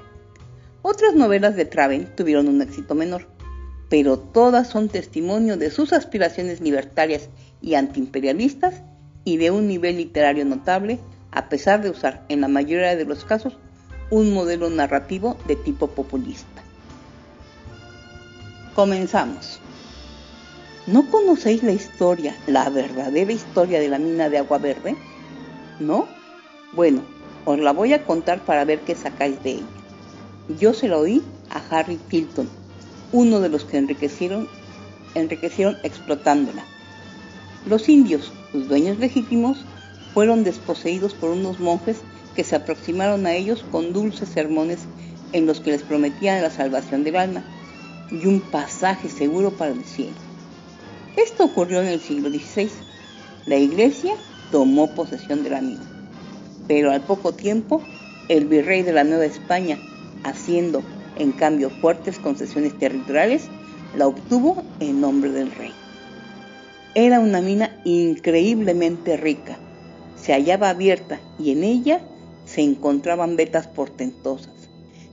Otras 0.82 1.14
novelas 1.14 1.56
de 1.56 1.64
Traven 1.64 2.14
tuvieron 2.14 2.48
un 2.48 2.62
éxito 2.62 2.94
menor, 2.94 3.26
pero 3.88 4.18
todas 4.18 4.68
son 4.68 4.88
testimonio 4.88 5.56
de 5.56 5.70
sus 5.70 5.92
aspiraciones 5.92 6.60
libertarias 6.60 7.28
y 7.60 7.74
antiimperialistas 7.74 8.82
y 9.24 9.38
de 9.38 9.50
un 9.50 9.66
nivel 9.66 9.96
literario 9.96 10.44
notable, 10.44 10.98
a 11.34 11.48
pesar 11.48 11.82
de 11.82 11.90
usar 11.90 12.24
en 12.28 12.40
la 12.40 12.48
mayoría 12.48 12.96
de 12.96 13.04
los 13.04 13.24
casos 13.24 13.58
un 14.10 14.32
modelo 14.32 14.70
narrativo 14.70 15.36
de 15.46 15.56
tipo 15.56 15.88
populista. 15.88 16.62
Comenzamos. 18.74 19.60
¿No 20.86 21.10
conocéis 21.10 21.62
la 21.62 21.72
historia, 21.72 22.36
la 22.46 22.68
verdadera 22.70 23.32
historia 23.32 23.80
de 23.80 23.88
la 23.88 23.98
mina 23.98 24.28
de 24.28 24.38
agua 24.38 24.58
verde? 24.58 24.96
¿No? 25.80 26.06
Bueno, 26.72 27.02
os 27.44 27.58
la 27.58 27.72
voy 27.72 27.92
a 27.94 28.04
contar 28.04 28.40
para 28.40 28.64
ver 28.64 28.80
qué 28.80 28.94
sacáis 28.94 29.42
de 29.42 29.52
ella. 29.52 29.66
Yo 30.58 30.74
se 30.74 30.88
la 30.88 30.98
oí 30.98 31.22
a 31.50 31.62
Harry 31.70 31.96
Tilton, 31.96 32.48
uno 33.12 33.40
de 33.40 33.48
los 33.48 33.64
que 33.64 33.78
enriquecieron, 33.78 34.48
enriquecieron 35.14 35.76
explotándola. 35.82 36.64
Los 37.66 37.88
indios, 37.88 38.30
sus 38.52 38.68
dueños 38.68 38.98
legítimos, 38.98 39.64
fueron 40.14 40.44
desposeídos 40.44 41.12
por 41.12 41.30
unos 41.30 41.58
monjes 41.58 41.98
que 42.36 42.44
se 42.44 42.56
aproximaron 42.56 43.26
a 43.26 43.34
ellos 43.34 43.64
con 43.70 43.92
dulces 43.92 44.28
sermones 44.28 44.78
en 45.32 45.46
los 45.46 45.60
que 45.60 45.72
les 45.72 45.82
prometían 45.82 46.40
la 46.40 46.50
salvación 46.50 47.02
del 47.02 47.16
alma 47.16 47.44
y 48.10 48.26
un 48.26 48.40
pasaje 48.40 49.08
seguro 49.08 49.50
para 49.50 49.72
el 49.72 49.84
cielo. 49.84 50.14
Esto 51.16 51.44
ocurrió 51.44 51.80
en 51.82 51.88
el 51.88 52.00
siglo 52.00 52.30
XVI. 52.30 52.70
La 53.46 53.56
iglesia 53.56 54.14
tomó 54.52 54.94
posesión 54.94 55.42
de 55.42 55.50
la 55.50 55.60
mina, 55.60 55.82
pero 56.68 56.92
al 56.92 57.00
poco 57.02 57.32
tiempo 57.32 57.82
el 58.28 58.46
virrey 58.46 58.82
de 58.82 58.92
la 58.92 59.04
Nueva 59.04 59.26
España, 59.26 59.78
haciendo 60.22 60.82
en 61.18 61.32
cambio 61.32 61.70
fuertes 61.70 62.18
concesiones 62.18 62.78
territoriales, 62.78 63.48
la 63.96 64.06
obtuvo 64.06 64.62
en 64.80 65.00
nombre 65.00 65.30
del 65.30 65.50
rey. 65.52 65.72
Era 66.94 67.20
una 67.20 67.40
mina 67.40 67.70
increíblemente 67.84 69.16
rica. 69.16 69.58
Se 70.24 70.32
hallaba 70.32 70.70
abierta 70.70 71.20
y 71.38 71.50
en 71.50 71.64
ella 71.64 72.00
se 72.46 72.62
encontraban 72.62 73.36
vetas 73.36 73.66
portentosas. 73.66 74.54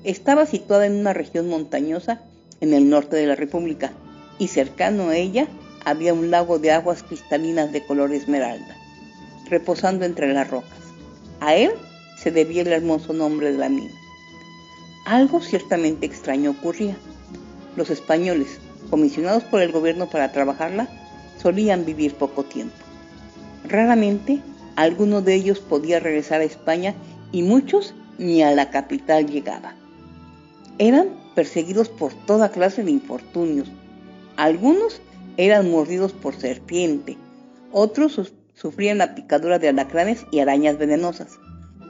Estaba 0.05 0.45
situada 0.45 0.85
en 0.85 0.95
una 0.95 1.11
región 1.11 1.49
montañosa 1.49 2.21
en 2.61 2.73
el 2.73 2.89
norte 2.89 3.17
de 3.17 3.27
la 3.27 3.35
República 3.35 3.91
y 4.39 4.47
cercano 4.47 5.09
a 5.09 5.17
ella 5.17 5.47
había 5.83 6.13
un 6.13 6.31
lago 6.31 6.59
de 6.59 6.71
aguas 6.71 7.03
cristalinas 7.03 7.73
de 7.73 7.85
color 7.85 8.13
esmeralda, 8.13 8.73
reposando 9.49 10.05
entre 10.05 10.31
las 10.31 10.49
rocas. 10.49 10.79
A 11.41 11.55
él 11.55 11.71
se 12.17 12.31
debía 12.31 12.61
el 12.61 12.71
hermoso 12.71 13.11
nombre 13.11 13.51
de 13.51 13.57
la 13.57 13.67
mina. 13.67 13.91
Algo 15.05 15.41
ciertamente 15.41 16.05
extraño 16.05 16.51
ocurría. 16.51 16.95
Los 17.75 17.89
españoles, 17.89 18.59
comisionados 18.89 19.43
por 19.43 19.59
el 19.61 19.73
gobierno 19.73 20.09
para 20.09 20.31
trabajarla, 20.31 20.87
solían 21.37 21.83
vivir 21.83 22.13
poco 22.13 22.45
tiempo. 22.45 22.75
Raramente 23.67 24.41
alguno 24.75 25.21
de 25.21 25.35
ellos 25.35 25.59
podía 25.59 25.99
regresar 25.99 26.41
a 26.41 26.45
España 26.45 26.95
y 27.31 27.43
muchos 27.43 27.93
ni 28.17 28.43
a 28.43 28.51
la 28.51 28.69
capital 28.69 29.27
llegaba. 29.27 29.75
Eran 30.77 31.09
perseguidos 31.35 31.89
por 31.89 32.13
toda 32.13 32.51
clase 32.51 32.83
de 32.83 32.91
infortunios. 32.91 33.69
Algunos 34.37 35.01
eran 35.37 35.69
mordidos 35.69 36.13
por 36.13 36.35
serpiente, 36.35 37.17
otros 37.71 38.33
sufrían 38.53 38.97
la 38.97 39.15
picadura 39.15 39.59
de 39.59 39.69
alacranes 39.69 40.25
y 40.31 40.39
arañas 40.39 40.77
venenosas, 40.77 41.39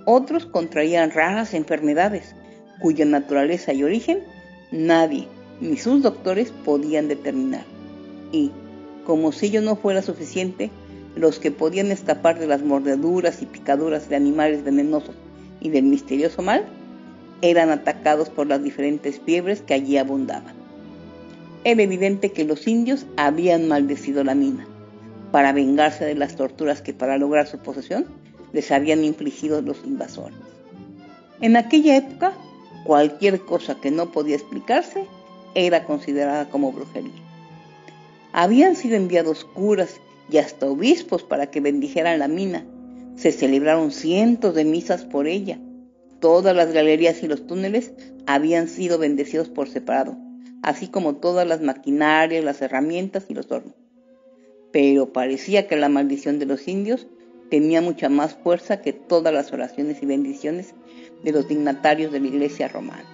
otros 0.05 0.45
contraían 0.45 1.11
raras 1.11 1.53
enfermedades 1.53 2.35
cuya 2.81 3.05
naturaleza 3.05 3.73
y 3.73 3.83
origen 3.83 4.23
nadie, 4.71 5.27
ni 5.59 5.77
sus 5.77 6.01
doctores, 6.01 6.51
podían 6.65 7.07
determinar. 7.07 7.65
Y, 8.31 8.51
como 9.05 9.31
si 9.31 9.47
ello 9.47 9.61
no 9.61 9.75
fuera 9.75 10.01
suficiente, 10.01 10.71
los 11.15 11.39
que 11.39 11.51
podían 11.51 11.91
escapar 11.91 12.39
de 12.39 12.47
las 12.47 12.61
mordeduras 12.61 13.41
y 13.41 13.45
picaduras 13.45 14.09
de 14.09 14.15
animales 14.15 14.63
venenosos 14.63 15.15
y 15.59 15.69
del 15.69 15.83
misterioso 15.83 16.41
mal, 16.41 16.65
eran 17.41 17.69
atacados 17.69 18.29
por 18.29 18.47
las 18.47 18.63
diferentes 18.63 19.19
fiebres 19.19 19.61
que 19.61 19.73
allí 19.73 19.97
abundaban. 19.97 20.55
Era 21.63 21.83
evidente 21.83 22.31
que 22.31 22.45
los 22.45 22.67
indios 22.67 23.05
habían 23.17 23.67
maldecido 23.67 24.23
la 24.23 24.35
mina, 24.35 24.65
para 25.31 25.53
vengarse 25.53 26.05
de 26.05 26.15
las 26.15 26.35
torturas 26.35 26.81
que 26.81 26.93
para 26.93 27.17
lograr 27.17 27.47
su 27.47 27.59
posesión 27.59 28.05
les 28.53 28.71
habían 28.71 29.03
infligido 29.03 29.61
los 29.61 29.83
invasores. 29.85 30.37
En 31.41 31.55
aquella 31.57 31.97
época, 31.97 32.33
cualquier 32.83 33.41
cosa 33.41 33.75
que 33.75 33.91
no 33.91 34.11
podía 34.11 34.35
explicarse 34.35 35.05
era 35.55 35.85
considerada 35.85 36.49
como 36.49 36.71
brujería. 36.71 37.11
Habían 38.33 38.75
sido 38.75 38.95
enviados 38.95 39.43
curas 39.43 39.99
y 40.29 40.37
hasta 40.37 40.67
obispos 40.67 41.23
para 41.23 41.47
que 41.47 41.61
bendijeran 41.61 42.19
la 42.19 42.27
mina. 42.27 42.65
Se 43.15 43.31
celebraron 43.31 43.91
cientos 43.91 44.55
de 44.55 44.65
misas 44.65 45.05
por 45.05 45.27
ella. 45.27 45.59
Todas 46.19 46.55
las 46.55 46.71
galerías 46.71 47.23
y 47.23 47.27
los 47.27 47.47
túneles 47.47 47.93
habían 48.25 48.67
sido 48.67 48.97
bendecidos 48.97 49.49
por 49.49 49.67
separado, 49.67 50.17
así 50.61 50.87
como 50.87 51.15
todas 51.15 51.47
las 51.47 51.61
maquinarias, 51.61 52.43
las 52.43 52.61
herramientas 52.61 53.25
y 53.27 53.33
los 53.33 53.51
hornos. 53.51 53.75
Pero 54.71 55.11
parecía 55.11 55.67
que 55.67 55.75
la 55.75 55.89
maldición 55.89 56.39
de 56.39 56.45
los 56.45 56.67
indios 56.67 57.07
tenía 57.49 57.81
mucha 57.81 58.07
más 58.07 58.35
fuerza 58.35 58.81
que 58.81 58.93
todas 58.93 59.33
las 59.33 59.51
oraciones 59.51 60.01
y 60.01 60.05
bendiciones 60.05 60.73
de 61.23 61.31
los 61.31 61.47
dignatarios 61.47 62.11
de 62.11 62.19
la 62.19 62.27
iglesia 62.27 62.67
romana. 62.67 63.05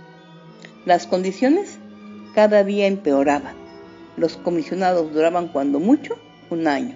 Las 0.86 1.08
condiciones 1.08 1.80
cada 2.36 2.64
día 2.64 2.86
empeoraban. 2.86 3.56
Los 4.16 4.38
comisionados 4.38 5.12
duraban 5.12 5.48
cuando 5.48 5.80
mucho 5.80 6.18
un 6.50 6.68
año, 6.68 6.96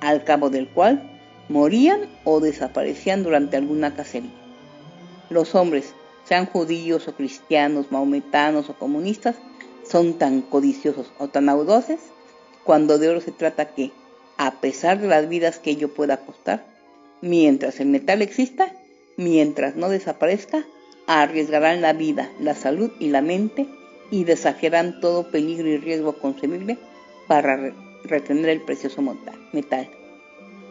al 0.00 0.24
cabo 0.24 0.50
del 0.50 0.68
cual 0.68 1.02
morían 1.48 2.08
o 2.24 2.40
desaparecían 2.40 3.22
durante 3.22 3.56
alguna 3.56 3.94
cacería. 3.94 4.30
Los 5.30 5.54
hombres, 5.54 5.94
sean 6.24 6.46
judíos 6.46 7.06
o 7.08 7.14
cristianos, 7.14 7.92
maometanos 7.92 8.68
o 8.68 8.74
comunistas, 8.74 9.36
son 9.88 10.14
tan 10.14 10.42
codiciosos 10.42 11.12
o 11.18 11.28
tan 11.28 11.48
audaces 11.48 12.00
cuando 12.64 12.98
de 12.98 13.08
oro 13.08 13.20
se 13.20 13.30
trata 13.30 13.68
que, 13.74 13.92
a 14.36 14.60
pesar 14.60 15.00
de 15.00 15.06
las 15.06 15.28
vidas 15.28 15.60
que 15.60 15.70
ello 15.70 15.94
pueda 15.94 16.18
costar, 16.18 16.66
mientras 17.22 17.78
el 17.78 17.88
metal 17.88 18.22
exista, 18.22 18.72
mientras 19.16 19.76
no 19.76 19.88
desaparezca, 19.88 20.64
arriesgarán 21.06 21.80
la 21.80 21.92
vida, 21.92 22.30
la 22.40 22.54
salud 22.54 22.90
y 22.98 23.08
la 23.08 23.22
mente 23.22 23.68
y 24.10 24.24
desafiarán 24.24 25.00
todo 25.00 25.30
peligro 25.30 25.68
y 25.68 25.78
riesgo 25.78 26.18
concebible 26.18 26.78
para 27.28 27.56
retener 28.04 28.48
el 28.50 28.62
precioso 28.62 29.02
metal. 29.52 29.88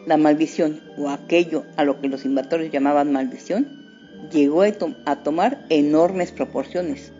La 0.06 0.16
maldición, 0.16 0.80
o 0.96 1.10
aquello 1.10 1.64
a 1.76 1.84
lo 1.84 2.00
que 2.00 2.08
los 2.08 2.24
invasores 2.24 2.70
llamaban 2.70 3.12
maldición, 3.12 3.86
llegó 4.30 4.62
a, 4.62 5.16
tomar 5.22 5.64
enormes 5.68 6.32
proporciones, 6.32 7.12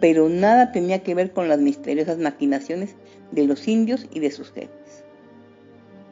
pero 0.00 0.28
nada 0.28 0.72
tenía 0.72 1.02
que 1.02 1.14
ver 1.14 1.32
con 1.32 1.48
las 1.48 1.58
misteriosas 1.58 2.18
maquinaciones 2.18 2.94
de 3.30 3.44
los 3.44 3.68
indios 3.68 4.06
y 4.12 4.20
de 4.20 4.30
sus 4.30 4.50
jefes. 4.52 5.04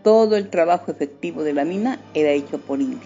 Todo 0.03 0.37
el 0.37 0.49
trabajo 0.49 0.91
efectivo 0.91 1.43
de 1.43 1.53
la 1.53 1.65
mina 1.65 2.01
era 2.15 2.31
hecho 2.31 2.59
por 2.59 2.81
indios. 2.81 3.03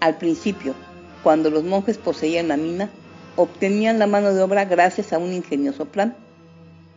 Al 0.00 0.16
principio, 0.16 0.74
cuando 1.22 1.50
los 1.50 1.64
monjes 1.64 1.98
poseían 1.98 2.48
la 2.48 2.56
mina, 2.56 2.88
obtenían 3.36 3.98
la 3.98 4.06
mano 4.06 4.32
de 4.32 4.42
obra 4.42 4.64
gracias 4.64 5.12
a 5.12 5.18
un 5.18 5.32
ingenioso 5.32 5.86
plan. 5.86 6.16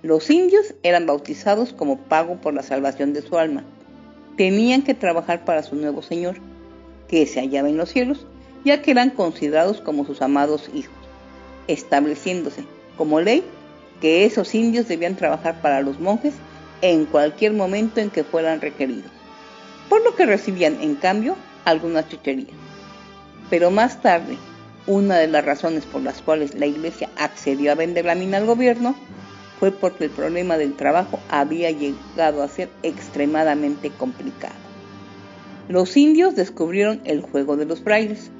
Los 0.04 0.32
indios 0.32 0.74
eran 0.82 1.06
bautizados 1.06 1.74
como 1.74 1.98
pago 1.98 2.38
por 2.42 2.56
la 2.56 2.64
salvación 2.64 3.14
de 3.14 3.22
su 3.22 3.38
alma. 3.38 3.64
Tenían 4.36 4.82
que 4.82 4.96
trabajar 4.96 5.46
para 5.46 5.62
su 5.62 5.76
nuevo 5.76 6.02
Señor, 6.02 6.38
que 7.08 7.28
se 7.28 7.40
hallaba 7.40 7.70
en 7.70 7.78
los 7.78 7.90
cielos, 7.90 8.26
ya 8.66 8.82
que 8.82 8.92
eran 8.92 9.12
considerados 9.12 9.80
como 9.80 10.06
sus 10.06 10.24
amados 10.24 10.72
hijos, 10.74 10.96
estableciéndose 11.68 12.64
como 12.98 13.22
ley 13.22 13.44
que 14.00 14.26
esos 14.26 14.56
indios 14.56 14.88
debían 14.88 15.16
trabajar 15.16 15.62
para 15.62 15.82
los 15.82 16.00
monjes 16.00 16.34
en 16.82 17.06
cualquier 17.06 17.54
momento 17.54 18.00
en 18.00 18.10
que 18.10 18.24
fueran 18.24 18.60
requeridos, 18.60 19.12
por 19.88 20.04
lo 20.04 20.16
que 20.16 20.26
recibían 20.26 20.82
en 20.82 20.96
cambio 20.96 21.36
algunas 21.64 22.10
chucherías. 22.10 22.58
Pero 23.52 23.70
más 23.70 24.02
tarde, 24.02 24.36
una 24.88 25.18
de 25.18 25.28
las 25.28 25.46
razones 25.46 25.86
por 25.86 26.02
las 26.02 26.24
cuales 26.24 26.56
la 26.56 26.66
iglesia 26.66 27.10
accedió 27.18 27.72
a 27.72 27.76
vender 27.76 28.06
la 28.06 28.16
mina 28.16 28.38
al 28.38 28.48
gobierno 28.48 28.96
fue 29.62 29.70
porque 29.72 30.06
el 30.06 30.10
problema 30.10 30.58
del 30.58 30.74
trabajo 30.74 31.20
había 31.30 31.70
llegado 31.70 32.42
a 32.42 32.48
ser 32.48 32.68
extremadamente 32.82 33.92
complicado. 33.92 34.56
Los 35.70 35.96
indios 35.98 36.36
descubrieron 36.36 37.00
el 37.04 37.22
juego 37.22 37.58
de 37.58 37.66
los 37.66 37.82
frailes. 37.82 38.32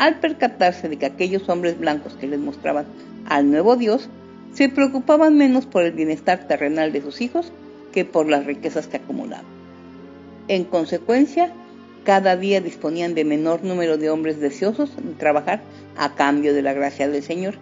Al 0.00 0.18
percatarse 0.18 0.88
de 0.88 0.96
que 0.96 1.06
aquellos 1.06 1.48
hombres 1.48 1.78
blancos 1.78 2.14
que 2.14 2.26
les 2.26 2.40
mostraban 2.40 2.84
al 3.28 3.48
nuevo 3.48 3.76
Dios 3.76 4.08
se 4.54 4.68
preocupaban 4.68 5.38
menos 5.38 5.66
por 5.66 5.84
el 5.84 5.92
bienestar 5.92 6.48
terrenal 6.48 6.92
de 6.92 7.00
sus 7.00 7.20
hijos 7.20 7.52
que 7.92 8.04
por 8.04 8.28
las 8.28 8.44
riquezas 8.44 8.88
que 8.88 8.96
acumulaban. 8.96 9.46
En 10.48 10.64
consecuencia, 10.64 11.52
cada 12.02 12.36
día 12.36 12.60
disponían 12.60 13.14
de 13.14 13.24
menor 13.24 13.62
número 13.62 13.98
de 13.98 14.10
hombres 14.10 14.40
deseosos 14.40 14.96
de 14.96 15.14
trabajar 15.14 15.60
a 15.96 16.16
cambio 16.16 16.52
de 16.54 16.62
la 16.62 16.72
gracia 16.72 17.08
del 17.08 17.22
Señor. 17.22 17.54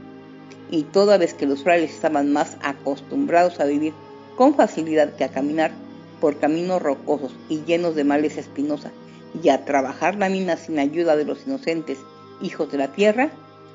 Y 0.70 0.84
toda 0.84 1.18
vez 1.18 1.34
que 1.34 1.46
los 1.46 1.62
frailes 1.62 1.94
estaban 1.94 2.32
más 2.32 2.56
acostumbrados 2.62 3.60
a 3.60 3.64
vivir 3.64 3.92
con 4.36 4.54
facilidad 4.54 5.14
que 5.14 5.24
a 5.24 5.28
caminar 5.28 5.72
por 6.20 6.38
caminos 6.38 6.82
rocosos 6.82 7.34
y 7.48 7.62
llenos 7.64 7.94
de 7.94 8.04
males 8.04 8.36
espinosa 8.36 8.90
y 9.42 9.48
a 9.48 9.64
trabajar 9.64 10.16
la 10.16 10.28
mina 10.28 10.56
sin 10.56 10.78
ayuda 10.78 11.16
de 11.16 11.24
los 11.24 11.46
inocentes 11.46 11.98
hijos 12.40 12.70
de 12.70 12.78
la 12.78 12.92
tierra, 12.92 13.30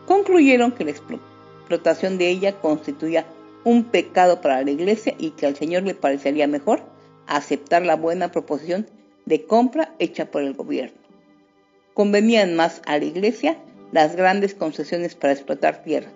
concluyeron 0.05 0.71
que 0.71 0.85
la 0.85 0.91
explotación 0.91 2.17
de 2.17 2.29
ella 2.29 2.59
constituía 2.59 3.25
un 3.63 3.83
pecado 3.83 4.41
para 4.41 4.63
la 4.63 4.71
iglesia 4.71 5.13
y 5.17 5.31
que 5.31 5.45
al 5.45 5.55
Señor 5.55 5.83
le 5.83 5.95
parecería 5.95 6.47
mejor 6.47 6.81
aceptar 7.27 7.85
la 7.85 7.95
buena 7.95 8.31
proposición 8.31 8.87
de 9.25 9.45
compra 9.45 9.93
hecha 9.99 10.31
por 10.31 10.41
el 10.41 10.53
gobierno. 10.53 10.97
Convenían 11.93 12.55
más 12.55 12.81
a 12.85 12.97
la 12.97 13.05
iglesia 13.05 13.57
las 13.91 14.15
grandes 14.15 14.55
concesiones 14.55 15.15
para 15.15 15.33
explotar 15.33 15.83
tierras, 15.83 16.13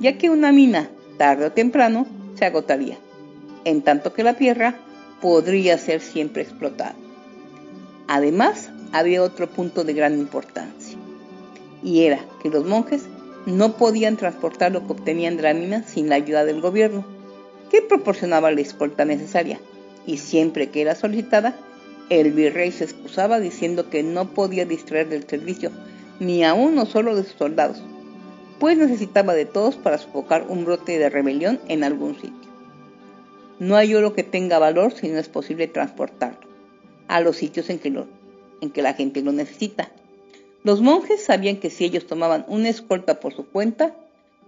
ya 0.00 0.18
que 0.18 0.30
una 0.30 0.52
mina, 0.52 0.90
tarde 1.18 1.46
o 1.46 1.52
temprano, 1.52 2.06
se 2.36 2.44
agotaría, 2.44 2.98
en 3.64 3.82
tanto 3.82 4.12
que 4.12 4.24
la 4.24 4.34
tierra 4.34 4.76
podría 5.20 5.78
ser 5.78 6.00
siempre 6.00 6.42
explotada. 6.42 6.94
Además, 8.08 8.70
había 8.92 9.22
otro 9.22 9.48
punto 9.48 9.84
de 9.84 9.94
gran 9.94 10.18
importancia, 10.18 10.98
y 11.82 12.02
era 12.02 12.20
que 12.42 12.50
los 12.50 12.64
monjes 12.64 13.04
no 13.46 13.76
podían 13.76 14.16
transportar 14.16 14.72
lo 14.72 14.86
que 14.86 14.92
obtenían 14.92 15.36
de 15.36 15.42
la 15.42 15.54
mina 15.54 15.82
sin 15.82 16.08
la 16.08 16.16
ayuda 16.16 16.44
del 16.44 16.60
gobierno, 16.60 17.04
que 17.70 17.82
proporcionaba 17.82 18.50
la 18.50 18.60
escolta 18.60 19.04
necesaria, 19.04 19.60
y 20.06 20.18
siempre 20.18 20.70
que 20.70 20.82
era 20.82 20.94
solicitada, 20.94 21.56
el 22.10 22.32
virrey 22.32 22.70
se 22.72 22.84
excusaba 22.84 23.40
diciendo 23.40 23.88
que 23.88 24.02
no 24.02 24.30
podía 24.30 24.66
distraer 24.66 25.08
del 25.08 25.26
servicio 25.26 25.70
ni 26.20 26.44
a 26.44 26.54
uno 26.54 26.86
solo 26.86 27.16
de 27.16 27.24
sus 27.24 27.32
soldados, 27.32 27.82
pues 28.58 28.78
necesitaba 28.78 29.34
de 29.34 29.46
todos 29.46 29.76
para 29.76 29.98
sofocar 29.98 30.46
un 30.48 30.64
brote 30.64 30.98
de 30.98 31.10
rebelión 31.10 31.60
en 31.68 31.84
algún 31.84 32.14
sitio. 32.14 32.50
No 33.58 33.76
hay 33.76 33.94
oro 33.94 34.14
que 34.14 34.22
tenga 34.22 34.58
valor 34.58 34.92
si 34.92 35.08
no 35.08 35.18
es 35.18 35.28
posible 35.28 35.68
transportarlo 35.68 36.48
a 37.08 37.20
los 37.20 37.36
sitios 37.36 37.70
en 37.70 37.78
que, 37.78 37.92
en 38.60 38.70
que 38.70 38.82
la 38.82 38.94
gente 38.94 39.22
lo 39.22 39.32
necesita. 39.32 39.90
Los 40.62 40.80
monjes 40.80 41.24
sabían 41.24 41.58
que 41.58 41.70
si 41.70 41.84
ellos 41.84 42.06
tomaban 42.06 42.44
una 42.48 42.68
escolta 42.68 43.20
por 43.20 43.34
su 43.34 43.46
cuenta, 43.46 43.94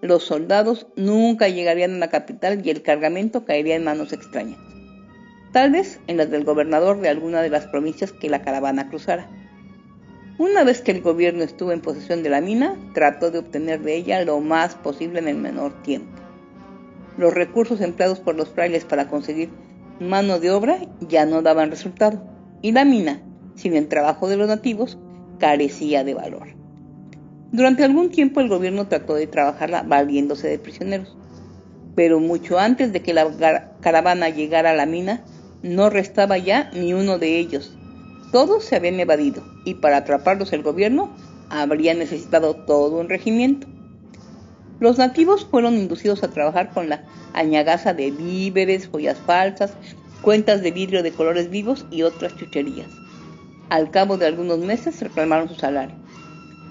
los 0.00 0.24
soldados 0.24 0.86
nunca 0.96 1.48
llegarían 1.48 1.94
a 1.94 1.98
la 1.98 2.10
capital 2.10 2.64
y 2.64 2.70
el 2.70 2.82
cargamento 2.82 3.44
caería 3.44 3.76
en 3.76 3.84
manos 3.84 4.12
extrañas 4.12 4.58
tal 5.56 5.70
vez 5.70 6.00
en 6.06 6.18
las 6.18 6.30
del 6.30 6.44
gobernador 6.44 7.00
de 7.00 7.08
alguna 7.08 7.40
de 7.40 7.48
las 7.48 7.66
provincias 7.66 8.12
que 8.12 8.28
la 8.28 8.42
caravana 8.42 8.90
cruzara. 8.90 9.26
Una 10.38 10.64
vez 10.64 10.82
que 10.82 10.90
el 10.92 11.00
gobierno 11.00 11.42
estuvo 11.44 11.72
en 11.72 11.80
posesión 11.80 12.22
de 12.22 12.28
la 12.28 12.42
mina, 12.42 12.76
trató 12.92 13.30
de 13.30 13.38
obtener 13.38 13.80
de 13.80 13.96
ella 13.96 14.22
lo 14.22 14.38
más 14.40 14.74
posible 14.74 15.18
en 15.18 15.28
el 15.28 15.36
menor 15.36 15.82
tiempo. 15.82 16.20
Los 17.16 17.32
recursos 17.32 17.80
empleados 17.80 18.20
por 18.20 18.34
los 18.34 18.50
frailes 18.50 18.84
para 18.84 19.08
conseguir 19.08 19.48
mano 19.98 20.38
de 20.38 20.50
obra 20.50 20.78
ya 21.00 21.24
no 21.24 21.40
daban 21.40 21.70
resultado, 21.70 22.22
y 22.60 22.72
la 22.72 22.84
mina, 22.84 23.22
sin 23.54 23.74
el 23.74 23.88
trabajo 23.88 24.28
de 24.28 24.36
los 24.36 24.46
nativos, 24.46 24.98
carecía 25.38 26.04
de 26.04 26.12
valor. 26.12 26.48
Durante 27.50 27.84
algún 27.84 28.10
tiempo 28.10 28.40
el 28.40 28.50
gobierno 28.50 28.88
trató 28.88 29.14
de 29.14 29.26
trabajarla 29.26 29.84
valiéndose 29.84 30.48
de 30.48 30.58
prisioneros, 30.58 31.16
pero 31.94 32.20
mucho 32.20 32.58
antes 32.58 32.92
de 32.92 33.00
que 33.00 33.14
la 33.14 33.72
caravana 33.80 34.28
llegara 34.28 34.72
a 34.72 34.76
la 34.76 34.84
mina, 34.84 35.24
no 35.62 35.88
restaba 35.88 36.36
ya 36.36 36.70
ni 36.74 36.92
uno 36.92 37.18
de 37.18 37.38
ellos. 37.38 37.78
Todos 38.36 38.66
se 38.66 38.76
habían 38.76 39.00
evadido 39.00 39.42
y 39.64 39.76
para 39.76 39.96
atraparlos 39.96 40.52
el 40.52 40.62
gobierno 40.62 41.08
habría 41.48 41.94
necesitado 41.94 42.54
todo 42.54 43.00
un 43.00 43.08
regimiento. 43.08 43.66
Los 44.78 44.98
nativos 44.98 45.46
fueron 45.46 45.78
inducidos 45.78 46.22
a 46.22 46.28
trabajar 46.28 46.68
con 46.68 46.90
la 46.90 47.02
añagaza 47.32 47.94
de 47.94 48.10
víveres, 48.10 48.88
joyas 48.88 49.16
falsas, 49.24 49.72
cuentas 50.20 50.60
de 50.60 50.70
vidrio 50.70 51.02
de 51.02 51.12
colores 51.12 51.48
vivos 51.48 51.86
y 51.90 52.02
otras 52.02 52.36
chucherías. 52.36 52.90
Al 53.70 53.90
cabo 53.90 54.18
de 54.18 54.26
algunos 54.26 54.58
meses 54.58 55.00
reclamaron 55.00 55.48
su 55.48 55.54
salario. 55.54 55.96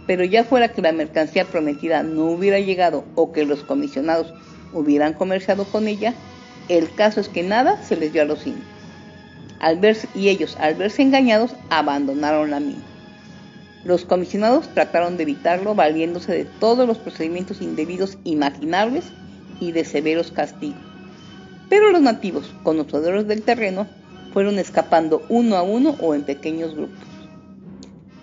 Pero 0.06 0.23
ya 0.23 0.43
fuera 0.43 0.67
que 0.67 0.84
la 0.84 0.91
mercancía 0.91 1.45
prometida 1.45 2.04
no 2.04 2.25
hubiera 2.25 2.60
llegado 2.60 3.06
o 3.15 3.32
que 3.32 3.43
los 3.43 3.63
comisionados 3.63 4.32
hubieran 4.71 5.13
comerciado 5.13 5.65
con 5.65 5.88
ella, 5.88 6.13
el 6.69 6.93
caso 6.93 7.21
es 7.21 7.28
que 7.28 7.41
nada 7.41 7.82
se 7.82 7.95
les 7.95 8.13
dio 8.13 8.21
a 8.21 8.25
los 8.25 8.45
indios 8.45 8.74
y 10.13 10.30
ellos, 10.30 10.56
al 10.60 10.75
verse 10.75 11.01
engañados, 11.01 11.56
abandonaron 11.69 12.51
la 12.51 12.60
mina. 12.60 12.84
Los 13.84 14.06
comisionados 14.06 14.67
trataron 14.73 15.17
de 15.17 15.23
evitarlo 15.23 15.75
valiéndose 15.75 16.32
de 16.32 16.45
todos 16.45 16.88
los 16.88 16.97
procedimientos 16.97 17.62
indebidos 17.62 18.17
imaginables 18.23 19.06
y 19.60 19.71
de 19.71 19.86
severos 19.86 20.32
castigos. 20.32 20.80
Pero 21.69 21.91
los 21.91 22.01
nativos, 22.01 22.54
conocedores 22.63 23.28
del 23.28 23.41
terreno, 23.41 23.88
fueron 24.34 24.60
escapando 24.60 25.23
uno 25.30 25.56
a 25.56 25.63
uno 25.63 25.95
o 25.99 26.13
en 26.13 26.23
pequeños 26.23 26.75
grupos. 26.75 27.08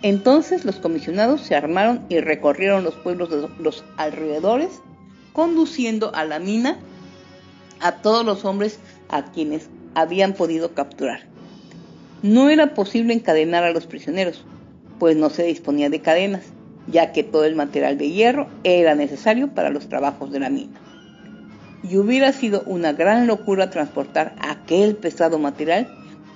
Entonces 0.03 0.65
los 0.65 0.77
comisionados 0.77 1.41
se 1.43 1.55
armaron 1.55 2.05
y 2.09 2.21
recorrieron 2.21 2.85
los 2.85 2.95
pueblos 2.95 3.31
de 3.31 3.49
los 3.59 3.85
alrededores, 3.97 4.81
conduciendo 5.33 6.15
a 6.15 6.25
la 6.25 6.39
mina 6.39 6.79
a 7.81 8.03
todos 8.03 8.25
los 8.25 8.45
hombres 8.45 8.79
a 9.09 9.25
quienes 9.33 9.69
habían 9.95 10.35
podido 10.35 10.75
capturar. 10.75 11.32
No 12.23 12.51
era 12.51 12.75
posible 12.75 13.15
encadenar 13.15 13.65
a 13.65 13.73
los 13.73 13.89
prisioneros, 13.89 14.45
pues 15.01 15.17
no 15.17 15.29
se 15.29 15.43
disponía 15.43 15.91
de 15.91 16.01
cadenas, 16.01 16.45
ya 16.87 17.11
que 17.11 17.25
todo 17.25 17.45
el 17.45 17.57
material 17.57 17.99
de 17.99 18.11
hierro 18.11 18.47
era 18.63 18.95
necesario 18.95 19.49
para 19.55 19.71
los 19.71 19.89
trabajos 19.89 20.31
de 20.31 20.39
la 20.39 20.49
mina. 20.49 20.81
Y 21.83 21.97
hubiera 21.97 22.33
sido 22.33 22.63
una 22.67 22.93
gran 22.93 23.27
locura 23.27 23.71
transportar 23.71 24.37
aquel 24.39 24.95
pesado 24.95 25.41
material 25.41 25.89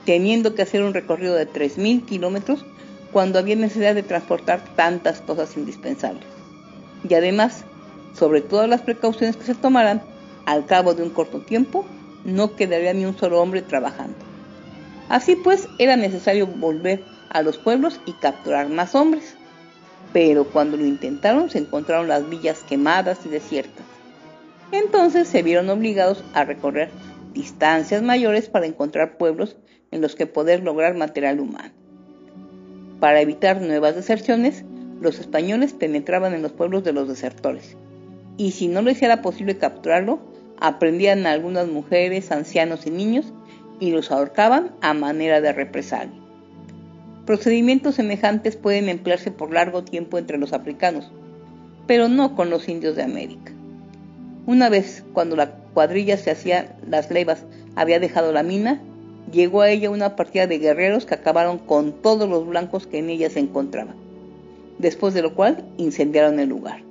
teniendo 0.05 0.57
que 0.57 0.63
hacer 0.63 0.83
un 0.83 0.93
recorrido 0.93 1.37
de 1.37 1.49
3.000 1.49 2.05
kilómetros 2.05 2.67
cuando 3.13 3.39
había 3.39 3.55
necesidad 3.55 3.95
de 3.95 4.03
transportar 4.03 4.61
tantas 4.75 5.21
cosas 5.21 5.57
indispensables. 5.57 6.27
Y 7.09 7.15
además, 7.15 7.65
sobre 8.13 8.41
todas 8.41 8.69
las 8.69 8.81
precauciones 8.81 9.37
que 9.37 9.45
se 9.45 9.55
tomaran, 9.55 10.03
al 10.47 10.67
cabo 10.67 10.95
de 10.95 11.05
un 11.05 11.11
corto 11.11 11.39
tiempo, 11.39 11.85
no 12.25 12.57
quedaría 12.57 12.93
ni 12.93 13.05
un 13.05 13.17
solo 13.17 13.41
hombre 13.41 13.63
trabajando. 13.63 14.26
Así 15.09 15.37
pues, 15.37 15.69
era 15.79 15.97
necesario 15.97 16.47
volver 16.47 17.03
a 17.31 17.43
los 17.43 17.59
pueblos 17.59 18.01
y 18.07 18.13
capturar 18.13 18.69
más 18.69 18.95
hombres. 18.95 19.37
Pero 20.13 20.45
cuando 20.45 20.77
lo 20.77 20.87
intentaron 20.87 21.51
se 21.51 21.59
encontraron 21.59 22.09
las 22.09 22.29
villas 22.29 22.65
quemadas 22.69 23.21
y 23.25 23.29
desiertas. 23.29 23.85
Entonces 24.73 25.29
se 25.29 25.43
vieron 25.43 25.69
obligados 25.71 26.25
a 26.35 26.45
recorrer 26.45 26.91
distancias 27.35 28.03
mayores 28.03 28.49
para 28.49 28.67
encontrar 28.67 29.19
pueblos 29.19 29.57
en 29.91 30.01
los 30.01 30.17
que 30.17 30.27
poder 30.27 30.63
lograr 30.63 30.97
material 30.97 31.39
humano. 31.39 31.73
Para 32.99 33.21
evitar 33.21 33.61
nuevas 33.61 33.95
deserciones, 33.95 34.65
los 35.01 35.19
españoles 35.19 35.75
penetraban 35.75 36.35
en 36.35 36.43
los 36.43 36.53
pueblos 36.53 36.83
de 36.83 36.95
los 36.95 37.09
desertores, 37.09 37.77
y 38.39 38.53
si 38.53 38.69
no 38.69 38.81
les 38.81 39.03
era 39.03 39.21
posible 39.21 39.59
capturarlo, 39.59 40.19
aprendían 40.59 41.27
a 41.27 41.33
algunas 41.33 41.69
mujeres, 41.69 42.33
ancianos 42.33 42.87
y 42.87 42.91
niños 42.91 43.33
y 43.81 43.91
los 43.91 44.11
ahorcaban 44.11 44.73
a 44.81 44.95
manera 44.95 45.41
de 45.41 45.53
represalia. 45.53 46.15
Procedimientos 47.27 47.97
semejantes 47.97 48.57
pueden 48.57 48.89
emplearse 48.89 49.31
por 49.31 49.53
largo 49.53 49.83
tiempo 49.83 50.19
entre 50.19 50.39
los 50.39 50.53
africanos, 50.53 51.11
pero 51.87 52.09
no 52.09 52.35
con 52.37 52.51
los 52.51 52.69
indios 52.69 52.97
de 52.97 53.03
América. 53.03 53.53
Una 54.47 54.69
vez, 54.69 55.05
cuando 55.13 55.35
la 55.35 55.51
cuadrilla 55.75 56.17
se 56.17 56.31
hacía 56.31 56.77
las 56.89 57.11
levas 57.11 57.45
había 57.75 57.99
dejado 57.99 58.33
la 58.33 58.45
mina, 58.45 58.81
llegó 59.33 59.63
a 59.63 59.71
ella 59.71 59.91
una 59.91 60.15
partida 60.15 60.47
de 60.47 60.59
guerreros 60.59 61.05
que 61.05 61.15
acabaron 61.15 61.59
con 61.59 61.93
todos 62.01 62.29
los 62.29 62.47
blancos 62.47 62.87
que 62.87 62.99
en 62.99 63.11
ella 63.11 63.29
se 63.29 63.41
encontraban, 63.41 63.97
después 64.79 65.15
de 65.15 65.23
lo 65.23 65.35
cual 65.35 65.65
incendiaron 65.79 66.39
el 66.39 66.49
lugar. 66.49 66.83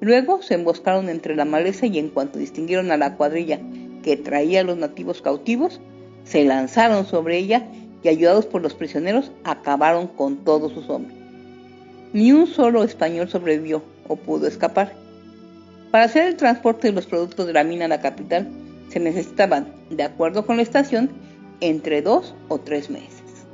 Luego 0.00 0.42
se 0.42 0.54
emboscaron 0.54 1.08
entre 1.08 1.36
la 1.36 1.44
maleza 1.44 1.86
y 1.86 1.98
en 2.00 2.08
cuanto 2.08 2.40
distinguieron 2.40 2.90
a 2.90 2.96
la 2.96 3.16
cuadrilla 3.16 3.60
que 4.02 4.16
traía 4.16 4.62
a 4.62 4.64
los 4.64 4.76
nativos 4.76 5.22
cautivos, 5.22 5.80
se 6.32 6.46
lanzaron 6.46 7.04
sobre 7.04 7.36
ella 7.36 7.66
y 8.02 8.08
ayudados 8.08 8.46
por 8.46 8.62
los 8.62 8.72
prisioneros 8.72 9.30
acabaron 9.44 10.06
con 10.06 10.38
todos 10.38 10.72
sus 10.72 10.88
hombres. 10.88 11.14
Ni 12.14 12.32
un 12.32 12.46
solo 12.46 12.84
español 12.84 13.28
sobrevivió 13.28 13.82
o 14.08 14.16
pudo 14.16 14.46
escapar. 14.46 14.94
Para 15.90 16.04
hacer 16.04 16.26
el 16.26 16.36
transporte 16.36 16.88
de 16.88 16.94
los 16.94 17.04
productos 17.04 17.46
de 17.46 17.52
la 17.52 17.64
mina 17.64 17.84
a 17.84 17.88
la 17.88 18.00
capital 18.00 18.48
se 18.88 18.98
necesitaban, 18.98 19.74
de 19.90 20.04
acuerdo 20.04 20.46
con 20.46 20.56
la 20.56 20.62
estación, 20.62 21.10
entre 21.60 22.00
dos 22.00 22.34
o 22.48 22.58
tres 22.58 22.88
meses. 22.88 23.44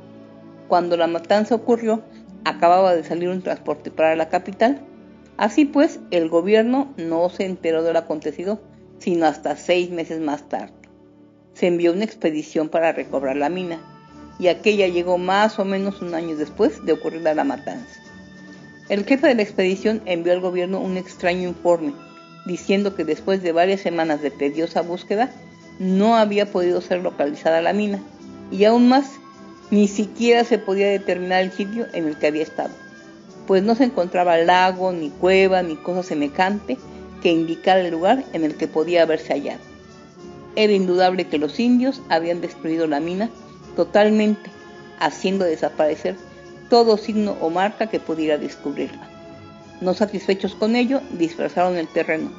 Cuando 0.69 0.95
la 0.95 1.07
matanza 1.07 1.55
ocurrió, 1.55 2.01
acababa 2.45 2.95
de 2.95 3.03
salir 3.03 3.27
un 3.27 3.41
transporte 3.41 3.91
para 3.91 4.15
la 4.15 4.29
capital. 4.29 4.79
Así 5.35 5.65
pues, 5.65 5.99
el 6.11 6.29
gobierno 6.29 6.93
no 6.95 7.29
se 7.29 7.45
enteró 7.45 7.83
de 7.83 7.91
lo 7.91 7.99
acontecido 7.99 8.61
sino 8.99 9.25
hasta 9.25 9.57
seis 9.57 9.89
meses 9.91 10.21
más 10.21 10.47
tarde. 10.47 10.78
Se 11.59 11.67
envió 11.67 11.91
una 11.91 12.05
expedición 12.05 12.69
para 12.69 12.93
recobrar 12.93 13.35
la 13.35 13.49
mina, 13.49 13.81
y 14.39 14.47
aquella 14.47 14.87
llegó 14.87 15.17
más 15.17 15.59
o 15.59 15.65
menos 15.65 16.01
un 16.01 16.15
año 16.15 16.37
después 16.37 16.85
de 16.85 16.93
ocurrida 16.93 17.33
la 17.33 17.43
matanza. 17.43 17.99
El 18.87 19.03
jefe 19.03 19.27
de 19.27 19.35
la 19.35 19.41
expedición 19.41 20.01
envió 20.05 20.31
al 20.31 20.39
gobierno 20.39 20.79
un 20.79 20.95
extraño 20.95 21.49
informe, 21.49 21.93
diciendo 22.45 22.95
que 22.95 23.03
después 23.03 23.43
de 23.43 23.51
varias 23.51 23.81
semanas 23.81 24.21
de 24.21 24.31
tediosa 24.31 24.83
búsqueda, 24.83 25.31
no 25.79 26.15
había 26.15 26.45
podido 26.49 26.79
ser 26.79 27.01
localizada 27.01 27.61
la 27.61 27.73
mina 27.73 27.99
y 28.51 28.63
aún 28.63 28.87
más, 28.87 29.11
ni 29.69 29.89
siquiera 29.89 30.45
se 30.45 30.59
podía 30.59 30.87
determinar 30.87 31.43
el 31.43 31.51
sitio 31.51 31.87
en 31.91 32.07
el 32.07 32.17
que 32.17 32.27
había 32.27 32.43
estado, 32.43 32.73
pues 33.47 33.63
no 33.63 33.75
se 33.75 33.83
encontraba 33.83 34.37
lago, 34.37 34.93
ni 34.93 35.09
cueva, 35.09 35.61
ni 35.61 35.75
cosa 35.75 36.03
semejante 36.03 36.77
que 37.21 37.33
indicara 37.33 37.81
el 37.81 37.91
lugar 37.91 38.23
en 38.31 38.45
el 38.45 38.55
que 38.55 38.69
podía 38.69 39.01
haberse 39.01 39.33
hallado. 39.33 39.68
Era 40.59 40.73
indudable 40.73 41.25
que 41.25 41.37
los 41.37 41.57
indios 41.57 42.01
habían 42.09 42.41
destruido 42.41 42.85
la 42.85 42.99
mina 42.99 43.29
totalmente, 43.77 44.51
haciendo 44.99 45.45
desaparecer 45.45 46.17
todo 46.69 46.97
signo 46.97 47.37
o 47.39 47.49
marca 47.49 47.87
que 47.87 48.01
pudiera 48.01 48.37
descubrirla. 48.37 49.07
No 49.79 49.93
satisfechos 49.93 50.55
con 50.55 50.75
ello, 50.75 50.99
dispersaron 51.11 51.77
el 51.77 51.87
terreno, 51.87 52.29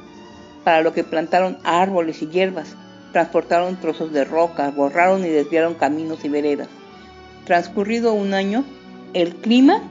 para 0.63 0.81
lo 0.81 0.93
que 0.93 1.03
plantaron 1.03 1.57
árboles 1.63 2.21
y 2.21 2.27
hierbas, 2.27 2.75
transportaron 3.11 3.77
trozos 3.77 4.13
de 4.13 4.23
roca, 4.23 4.69
borraron 4.69 5.25
y 5.25 5.29
desviaron 5.29 5.73
caminos 5.73 6.23
y 6.23 6.29
veredas. 6.29 6.67
Transcurrido 7.45 8.13
un 8.13 8.35
año, 8.35 8.63
el 9.15 9.33
clima 9.37 9.81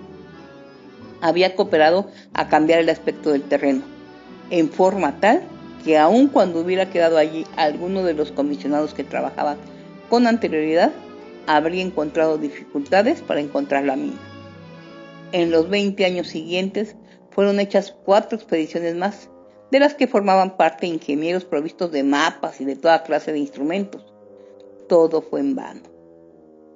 había 1.20 1.56
cooperado 1.56 2.08
a 2.32 2.46
cambiar 2.46 2.78
el 2.78 2.90
aspecto 2.90 3.32
del 3.32 3.42
terreno, 3.42 3.82
en 4.50 4.70
forma 4.70 5.18
tal 5.18 5.42
que 5.84 5.98
aun 5.98 6.28
cuando 6.28 6.60
hubiera 6.60 6.90
quedado 6.90 7.18
allí 7.18 7.44
alguno 7.56 8.02
de 8.02 8.14
los 8.14 8.32
comisionados 8.32 8.94
que 8.94 9.04
trabajaban 9.04 9.58
con 10.08 10.26
anterioridad, 10.26 10.92
habría 11.46 11.82
encontrado 11.82 12.38
dificultades 12.38 13.22
para 13.22 13.40
encontrar 13.40 13.84
la 13.84 13.96
mina. 13.96 14.18
En 15.32 15.50
los 15.50 15.68
20 15.68 16.04
años 16.04 16.28
siguientes 16.28 16.96
fueron 17.30 17.60
hechas 17.60 17.94
cuatro 18.04 18.36
expediciones 18.36 18.96
más, 18.96 19.30
de 19.70 19.80
las 19.80 19.94
que 19.94 20.08
formaban 20.08 20.56
parte 20.56 20.86
ingenieros 20.86 21.44
provistos 21.44 21.92
de 21.92 22.02
mapas 22.02 22.60
y 22.60 22.64
de 22.64 22.76
toda 22.76 23.04
clase 23.04 23.32
de 23.32 23.38
instrumentos. 23.38 24.04
Todo 24.88 25.22
fue 25.22 25.40
en 25.40 25.54
vano. 25.54 25.82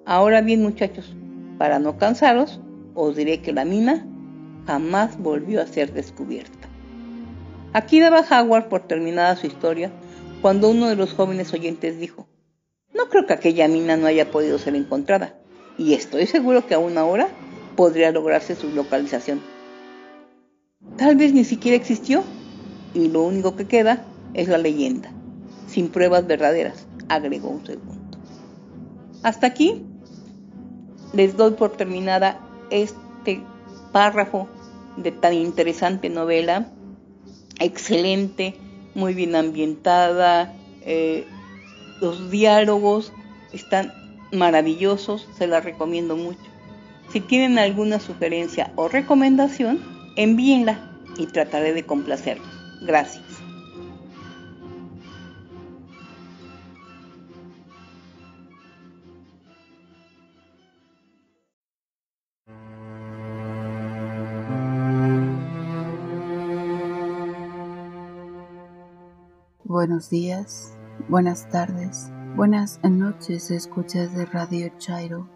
Ahora 0.06 0.40
bien, 0.40 0.62
muchachos, 0.62 1.14
para 1.58 1.78
no 1.78 1.98
cansaros, 1.98 2.60
os 2.94 3.16
diré 3.16 3.42
que 3.42 3.52
la 3.52 3.64
mina 3.64 4.06
jamás 4.66 5.18
volvió 5.18 5.60
a 5.60 5.66
ser 5.66 5.92
descubierta. 5.92 6.63
Aquí 7.74 7.98
daba 7.98 8.20
Howard 8.30 8.68
por 8.68 8.86
terminada 8.86 9.34
su 9.34 9.48
historia 9.48 9.90
cuando 10.40 10.70
uno 10.70 10.88
de 10.88 10.94
los 10.94 11.12
jóvenes 11.12 11.52
oyentes 11.52 11.98
dijo, 11.98 12.28
no 12.94 13.08
creo 13.08 13.26
que 13.26 13.32
aquella 13.32 13.66
mina 13.66 13.96
no 13.96 14.06
haya 14.06 14.30
podido 14.30 14.60
ser 14.60 14.76
encontrada, 14.76 15.34
y 15.76 15.94
estoy 15.94 16.26
seguro 16.26 16.64
que 16.68 16.74
aún 16.74 16.96
ahora 16.98 17.26
podría 17.74 18.12
lograrse 18.12 18.54
su 18.54 18.70
localización. 18.70 19.42
Tal 20.96 21.16
vez 21.16 21.32
ni 21.32 21.42
siquiera 21.42 21.76
existió, 21.76 22.22
y 22.94 23.08
lo 23.08 23.24
único 23.24 23.56
que 23.56 23.66
queda 23.66 24.04
es 24.34 24.46
la 24.46 24.58
leyenda, 24.58 25.10
sin 25.66 25.88
pruebas 25.88 26.28
verdaderas, 26.28 26.86
agregó 27.08 27.48
un 27.48 27.66
segundo. 27.66 28.18
Hasta 29.24 29.48
aquí 29.48 29.84
les 31.12 31.36
doy 31.36 31.54
por 31.54 31.72
terminada 31.72 32.38
este 32.70 33.42
párrafo 33.90 34.46
de 34.96 35.10
tan 35.10 35.34
interesante 35.34 36.08
novela, 36.08 36.68
excelente, 37.60 38.54
muy 38.94 39.14
bien 39.14 39.34
ambientada, 39.34 40.54
eh, 40.82 41.26
los 42.00 42.30
diálogos 42.30 43.12
están 43.52 43.92
maravillosos, 44.32 45.28
se 45.36 45.46
la 45.46 45.60
recomiendo 45.60 46.16
mucho. 46.16 46.40
Si 47.12 47.20
tienen 47.20 47.58
alguna 47.58 48.00
sugerencia 48.00 48.72
o 48.76 48.88
recomendación, 48.88 49.80
envíenla 50.16 50.90
y 51.16 51.26
trataré 51.26 51.72
de 51.72 51.84
complacerlos. 51.84 52.48
Gracias. 52.82 53.23
Buenos 69.94 70.10
días, 70.10 70.76
buenas 71.08 71.48
tardes, 71.50 72.10
buenas 72.34 72.80
noches, 72.82 73.52
escuchas 73.52 74.12
de 74.12 74.26
Radio 74.26 74.72
Chairo. 74.76 75.28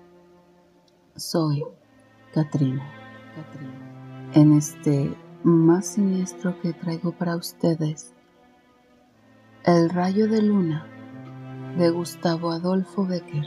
Soy 1.15 1.63
Katrina. 2.35 2.85
En 4.35 4.55
este 4.55 5.17
más 5.45 5.87
siniestro 5.87 6.61
que 6.61 6.73
traigo 6.73 7.13
para 7.13 7.37
ustedes. 7.37 8.13
El 9.63 9.91
rayo 9.91 10.27
de 10.27 10.43
luna 10.43 10.85
de 11.79 11.91
Gustavo 11.91 12.51
Adolfo 12.51 13.07
Becker. 13.07 13.47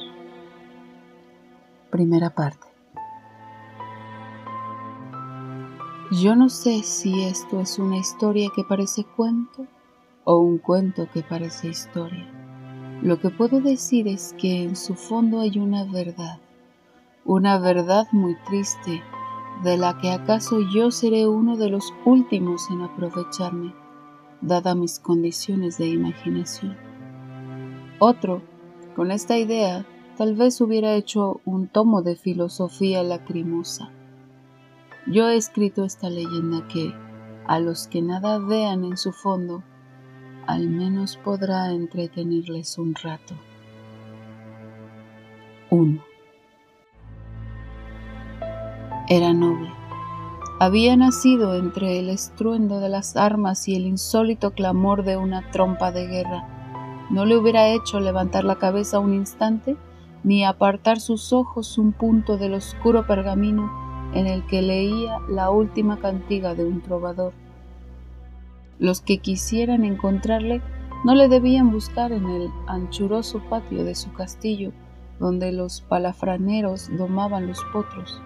Primera 1.89 2.29
parte. 2.29 2.67
Yo 6.21 6.37
no 6.37 6.47
sé 6.47 6.83
si 6.83 7.25
esto 7.25 7.59
es 7.59 7.79
una 7.79 7.97
historia 7.97 8.49
que 8.55 8.63
parece 8.63 9.03
cuento 9.03 9.67
o 10.23 10.37
un 10.37 10.57
cuento 10.57 11.07
que 11.11 11.23
parece 11.23 11.69
historia. 11.69 12.27
Lo 13.01 13.19
que 13.19 13.29
puedo 13.29 13.61
decir 13.61 14.07
es 14.07 14.35
que 14.37 14.63
en 14.63 14.75
su 14.75 14.95
fondo 14.95 15.39
hay 15.39 15.57
una 15.57 15.85
verdad, 15.85 16.39
una 17.25 17.57
verdad 17.57 18.07
muy 18.11 18.35
triste 18.45 19.01
de 19.63 19.77
la 19.77 19.97
que 19.97 20.11
acaso 20.11 20.59
yo 20.73 20.91
seré 20.91 21.27
uno 21.27 21.57
de 21.57 21.69
los 21.69 21.93
últimos 22.05 22.69
en 22.71 22.81
aprovecharme, 22.81 23.73
dada 24.41 24.75
mis 24.75 24.99
condiciones 24.99 25.77
de 25.77 25.87
imaginación. 25.87 26.77
Otro, 27.99 28.41
con 28.95 29.11
esta 29.11 29.37
idea, 29.37 29.85
tal 30.17 30.35
vez 30.35 30.59
hubiera 30.61 30.93
hecho 30.93 31.41
un 31.45 31.67
tomo 31.67 32.01
de 32.01 32.15
filosofía 32.15 33.03
lacrimosa. 33.03 33.91
Yo 35.07 35.29
he 35.29 35.35
escrito 35.35 35.83
esta 35.83 36.09
leyenda 36.09 36.67
que, 36.67 36.93
a 37.47 37.59
los 37.59 37.87
que 37.87 38.01
nada 38.01 38.39
vean 38.39 38.83
en 38.83 38.97
su 38.97 39.11
fondo, 39.11 39.63
al 40.47 40.69
menos 40.69 41.17
podrá 41.17 41.71
entretenerles 41.71 42.77
un 42.77 42.95
rato. 42.95 43.35
1. 45.69 46.03
Era 49.09 49.33
noble. 49.33 49.71
Había 50.59 50.95
nacido 50.95 51.55
entre 51.55 51.99
el 51.99 52.09
estruendo 52.09 52.79
de 52.79 52.89
las 52.89 53.17
armas 53.17 53.67
y 53.67 53.75
el 53.75 53.85
insólito 53.85 54.51
clamor 54.51 55.03
de 55.03 55.17
una 55.17 55.49
trompa 55.51 55.91
de 55.91 56.07
guerra. 56.07 57.07
No 57.09 57.25
le 57.25 57.35
hubiera 57.35 57.67
hecho 57.69 57.99
levantar 57.99 58.43
la 58.43 58.57
cabeza 58.57 58.99
un 58.99 59.13
instante 59.13 59.75
ni 60.23 60.45
apartar 60.45 60.99
sus 60.99 61.33
ojos 61.33 61.77
un 61.77 61.93
punto 61.93 62.37
del 62.37 62.53
oscuro 62.53 63.07
pergamino 63.07 63.71
en 64.13 64.27
el 64.27 64.45
que 64.45 64.61
leía 64.61 65.19
la 65.29 65.49
última 65.49 65.97
cantiga 65.97 66.53
de 66.53 66.65
un 66.65 66.81
trovador. 66.81 67.33
Los 68.81 68.99
que 68.99 69.19
quisieran 69.19 69.85
encontrarle 69.85 70.59
no 71.03 71.13
le 71.13 71.27
debían 71.27 71.71
buscar 71.71 72.11
en 72.11 72.27
el 72.27 72.49
anchuroso 72.65 73.39
patio 73.47 73.83
de 73.83 73.93
su 73.93 74.11
castillo, 74.11 74.71
donde 75.19 75.51
los 75.51 75.81
palafraneros 75.81 76.89
domaban 76.97 77.45
los 77.45 77.63
potros, 77.71 78.19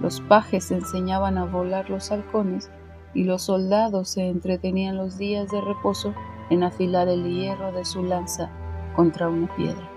los 0.00 0.20
pajes 0.20 0.70
enseñaban 0.70 1.38
a 1.38 1.44
volar 1.44 1.90
los 1.90 2.12
halcones 2.12 2.70
y 3.14 3.24
los 3.24 3.42
soldados 3.42 4.10
se 4.10 4.28
entretenían 4.28 4.96
los 4.96 5.18
días 5.18 5.50
de 5.50 5.60
reposo 5.60 6.14
en 6.50 6.62
afilar 6.62 7.08
el 7.08 7.24
hierro 7.24 7.72
de 7.72 7.84
su 7.84 8.04
lanza 8.04 8.48
contra 8.94 9.28
una 9.28 9.52
piedra. 9.56 9.90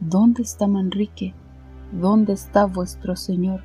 ¿Dónde 0.00 0.42
está 0.42 0.66
Manrique? 0.66 1.34
¿Dónde 1.92 2.32
está 2.32 2.64
vuestro 2.64 3.14
señor? 3.14 3.62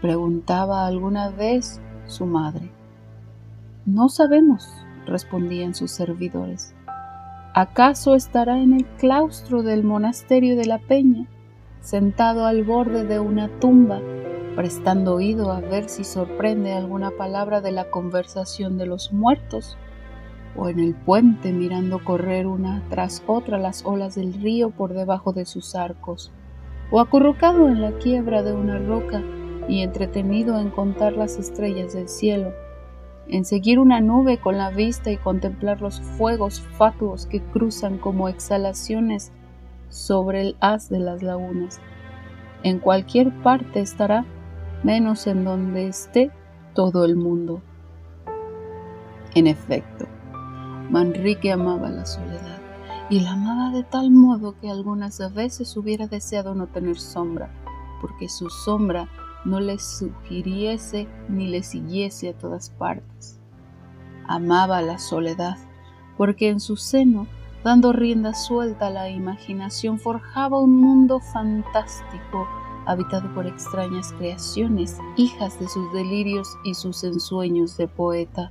preguntaba 0.00 0.86
alguna 0.86 1.28
vez 1.28 1.82
su 2.06 2.24
madre. 2.24 2.75
No 3.86 4.08
sabemos, 4.08 4.68
respondían 5.06 5.76
sus 5.76 5.92
servidores. 5.92 6.74
¿Acaso 7.54 8.16
estará 8.16 8.58
en 8.58 8.72
el 8.72 8.84
claustro 8.84 9.62
del 9.62 9.84
monasterio 9.84 10.56
de 10.56 10.66
la 10.66 10.78
Peña, 10.78 11.28
sentado 11.80 12.46
al 12.46 12.64
borde 12.64 13.04
de 13.04 13.20
una 13.20 13.48
tumba, 13.60 14.00
prestando 14.56 15.14
oído 15.14 15.52
a 15.52 15.60
ver 15.60 15.88
si 15.88 16.02
sorprende 16.02 16.72
alguna 16.72 17.12
palabra 17.12 17.60
de 17.60 17.70
la 17.70 17.88
conversación 17.88 18.76
de 18.76 18.86
los 18.86 19.12
muertos? 19.12 19.78
o 20.56 20.68
en 20.68 20.80
el 20.80 20.94
puente 20.94 21.52
mirando 21.52 22.02
correr 22.02 22.46
una 22.46 22.82
tras 22.88 23.22
otra 23.26 23.58
las 23.58 23.84
olas 23.84 24.14
del 24.14 24.32
río 24.32 24.70
por 24.70 24.94
debajo 24.94 25.32
de 25.34 25.44
sus 25.44 25.74
arcos, 25.74 26.32
o 26.90 26.98
acurrucado 26.98 27.68
en 27.68 27.82
la 27.82 27.92
quiebra 27.98 28.42
de 28.42 28.54
una 28.54 28.78
roca 28.78 29.22
y 29.68 29.82
entretenido 29.82 30.58
en 30.58 30.70
contar 30.70 31.12
las 31.12 31.36
estrellas 31.36 31.92
del 31.92 32.08
cielo, 32.08 32.52
en 33.28 33.44
seguir 33.44 33.78
una 33.78 34.00
nube 34.00 34.38
con 34.38 34.56
la 34.56 34.70
vista 34.70 35.10
y 35.10 35.16
contemplar 35.16 35.80
los 35.80 36.00
fuegos 36.00 36.60
fatuos 36.60 37.26
que 37.26 37.42
cruzan 37.42 37.98
como 37.98 38.28
exhalaciones 38.28 39.32
sobre 39.88 40.42
el 40.42 40.56
haz 40.60 40.88
de 40.88 41.00
las 41.00 41.22
lagunas. 41.22 41.80
En 42.62 42.78
cualquier 42.78 43.32
parte 43.42 43.80
estará, 43.80 44.24
menos 44.82 45.26
en 45.26 45.44
donde 45.44 45.88
esté 45.88 46.30
todo 46.74 47.04
el 47.04 47.16
mundo. 47.16 47.62
En 49.34 49.46
efecto, 49.46 50.06
Manrique 50.90 51.52
amaba 51.52 51.90
la 51.90 52.06
soledad 52.06 52.60
y 53.10 53.20
la 53.20 53.32
amaba 53.32 53.70
de 53.70 53.84
tal 53.84 54.10
modo 54.10 54.58
que 54.60 54.70
algunas 54.70 55.32
veces 55.34 55.76
hubiera 55.76 56.06
deseado 56.06 56.54
no 56.54 56.66
tener 56.66 56.98
sombra, 56.98 57.50
porque 58.00 58.28
su 58.28 58.48
sombra 58.50 59.08
no 59.44 59.60
le 59.60 59.78
sugiriese 59.78 61.08
ni 61.28 61.48
le 61.48 61.62
siguiese 61.62 62.30
a 62.30 62.38
todas 62.38 62.70
partes. 62.70 63.40
Amaba 64.26 64.82
la 64.82 64.98
soledad, 64.98 65.56
porque 66.16 66.48
en 66.48 66.60
su 66.60 66.76
seno, 66.76 67.26
dando 67.62 67.92
rienda 67.92 68.34
suelta 68.34 68.88
a 68.88 68.90
la 68.90 69.10
imaginación, 69.10 69.98
forjaba 69.98 70.60
un 70.60 70.80
mundo 70.80 71.20
fantástico, 71.20 72.48
habitado 72.86 73.32
por 73.34 73.46
extrañas 73.46 74.12
creaciones, 74.12 74.98
hijas 75.16 75.58
de 75.60 75.68
sus 75.68 75.92
delirios 75.92 76.48
y 76.64 76.74
sus 76.74 77.04
ensueños 77.04 77.76
de 77.76 77.88
poeta, 77.88 78.50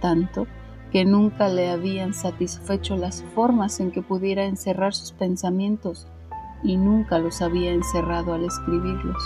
tanto 0.00 0.46
que 0.92 1.04
nunca 1.04 1.48
le 1.48 1.70
habían 1.70 2.14
satisfecho 2.14 2.96
las 2.96 3.22
formas 3.34 3.80
en 3.80 3.90
que 3.90 4.02
pudiera 4.02 4.44
encerrar 4.44 4.94
sus 4.94 5.12
pensamientos 5.12 6.06
y 6.62 6.76
nunca 6.76 7.18
los 7.18 7.42
había 7.42 7.72
encerrado 7.72 8.34
al 8.34 8.44
escribirlos. 8.44 9.22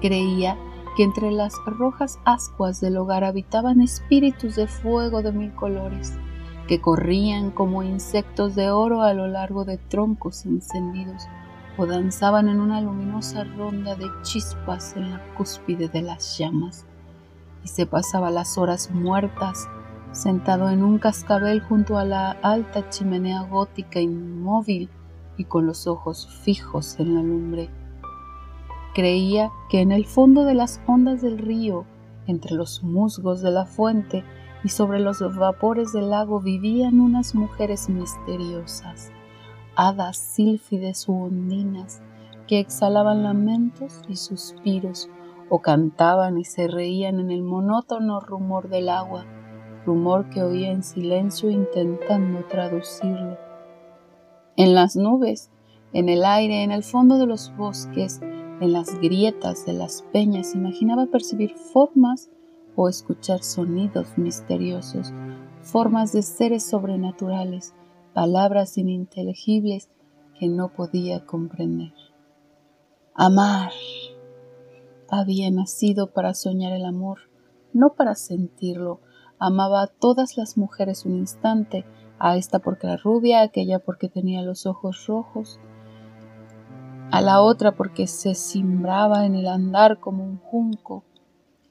Creía 0.00 0.56
que 0.96 1.02
entre 1.02 1.30
las 1.30 1.54
rojas 1.66 2.18
ascuas 2.24 2.80
del 2.80 2.96
hogar 2.96 3.24
habitaban 3.24 3.80
espíritus 3.80 4.56
de 4.56 4.66
fuego 4.66 5.22
de 5.22 5.32
mil 5.32 5.54
colores, 5.54 6.14
que 6.66 6.80
corrían 6.80 7.50
como 7.50 7.82
insectos 7.82 8.54
de 8.54 8.70
oro 8.70 9.02
a 9.02 9.12
lo 9.14 9.26
largo 9.26 9.64
de 9.64 9.78
troncos 9.78 10.46
encendidos 10.46 11.24
o 11.76 11.86
danzaban 11.86 12.48
en 12.48 12.60
una 12.60 12.80
luminosa 12.80 13.44
ronda 13.44 13.94
de 13.94 14.06
chispas 14.22 14.96
en 14.96 15.10
la 15.10 15.20
cúspide 15.34 15.88
de 15.88 16.02
las 16.02 16.36
llamas, 16.38 16.86
y 17.64 17.68
se 17.68 17.86
pasaba 17.86 18.30
las 18.30 18.58
horas 18.58 18.90
muertas 18.90 19.68
sentado 20.12 20.70
en 20.70 20.82
un 20.82 20.98
cascabel 20.98 21.60
junto 21.60 21.96
a 21.98 22.04
la 22.04 22.32
alta 22.42 22.88
chimenea 22.88 23.42
gótica 23.42 24.00
inmóvil 24.00 24.88
y 25.36 25.44
con 25.44 25.66
los 25.66 25.86
ojos 25.86 26.28
fijos 26.42 26.98
en 26.98 27.14
la 27.14 27.22
lumbre. 27.22 27.70
Creía 28.94 29.50
que 29.68 29.80
en 29.80 29.92
el 29.92 30.04
fondo 30.04 30.44
de 30.44 30.54
las 30.54 30.80
ondas 30.86 31.22
del 31.22 31.38
río, 31.38 31.84
entre 32.26 32.54
los 32.54 32.82
musgos 32.82 33.40
de 33.42 33.50
la 33.50 33.66
fuente 33.66 34.24
y 34.64 34.68
sobre 34.68 35.00
los 35.00 35.20
vapores 35.36 35.92
del 35.92 36.10
lago 36.10 36.40
vivían 36.40 37.00
unas 37.00 37.34
mujeres 37.34 37.88
misteriosas, 37.88 39.10
hadas 39.76 40.18
sílfides 40.18 41.08
u 41.08 41.24
ondinas, 41.24 42.02
que 42.46 42.58
exhalaban 42.58 43.22
lamentos 43.22 44.02
y 44.08 44.16
suspiros 44.16 45.08
o 45.48 45.60
cantaban 45.60 46.38
y 46.38 46.44
se 46.44 46.68
reían 46.68 47.20
en 47.20 47.30
el 47.30 47.42
monótono 47.42 48.20
rumor 48.20 48.68
del 48.68 48.88
agua 48.88 49.24
rumor 49.84 50.28
que 50.30 50.42
oía 50.42 50.70
en 50.70 50.82
silencio 50.82 51.50
intentando 51.50 52.44
traducirlo. 52.44 53.38
En 54.56 54.74
las 54.74 54.96
nubes, 54.96 55.50
en 55.92 56.08
el 56.08 56.24
aire, 56.24 56.62
en 56.62 56.70
el 56.70 56.82
fondo 56.82 57.18
de 57.18 57.26
los 57.26 57.54
bosques, 57.56 58.20
en 58.60 58.72
las 58.72 58.98
grietas 59.00 59.66
de 59.66 59.72
las 59.72 60.02
peñas, 60.12 60.54
imaginaba 60.54 61.06
percibir 61.06 61.54
formas 61.54 62.30
o 62.76 62.88
escuchar 62.88 63.42
sonidos 63.42 64.16
misteriosos, 64.16 65.12
formas 65.62 66.12
de 66.12 66.22
seres 66.22 66.64
sobrenaturales, 66.64 67.74
palabras 68.14 68.78
ininteligibles 68.78 69.88
que 70.38 70.48
no 70.48 70.72
podía 70.72 71.26
comprender. 71.26 71.92
Amar. 73.14 73.72
Había 75.08 75.50
nacido 75.50 76.12
para 76.12 76.34
soñar 76.34 76.72
el 76.72 76.84
amor, 76.84 77.18
no 77.72 77.94
para 77.94 78.14
sentirlo, 78.14 79.00
Amaba 79.42 79.80
a 79.80 79.86
todas 79.86 80.36
las 80.36 80.58
mujeres 80.58 81.06
un 81.06 81.16
instante, 81.16 81.86
a 82.18 82.36
esta 82.36 82.58
porque 82.58 82.86
era 82.86 82.98
rubia, 82.98 83.40
a 83.40 83.44
aquella 83.44 83.78
porque 83.78 84.10
tenía 84.10 84.42
los 84.42 84.66
ojos 84.66 85.06
rojos, 85.06 85.58
a 87.10 87.20
la 87.20 87.40
otra 87.40 87.72
porque 87.72 88.06
se 88.06 88.34
cimbraba 88.34 89.26
en 89.26 89.34
el 89.34 89.48
andar 89.48 89.98
como 89.98 90.24
un 90.24 90.38
junco. 90.38 91.02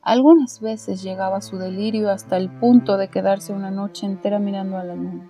Algunas 0.01 0.59
veces 0.59 1.01
llegaba 1.01 1.41
su 1.41 1.57
delirio 1.57 2.09
hasta 2.09 2.37
el 2.37 2.49
punto 2.49 2.97
de 2.97 3.09
quedarse 3.09 3.53
una 3.53 3.71
noche 3.71 4.05
entera 4.05 4.39
mirando 4.39 4.77
a 4.77 4.83
la 4.83 4.95
luna, 4.95 5.29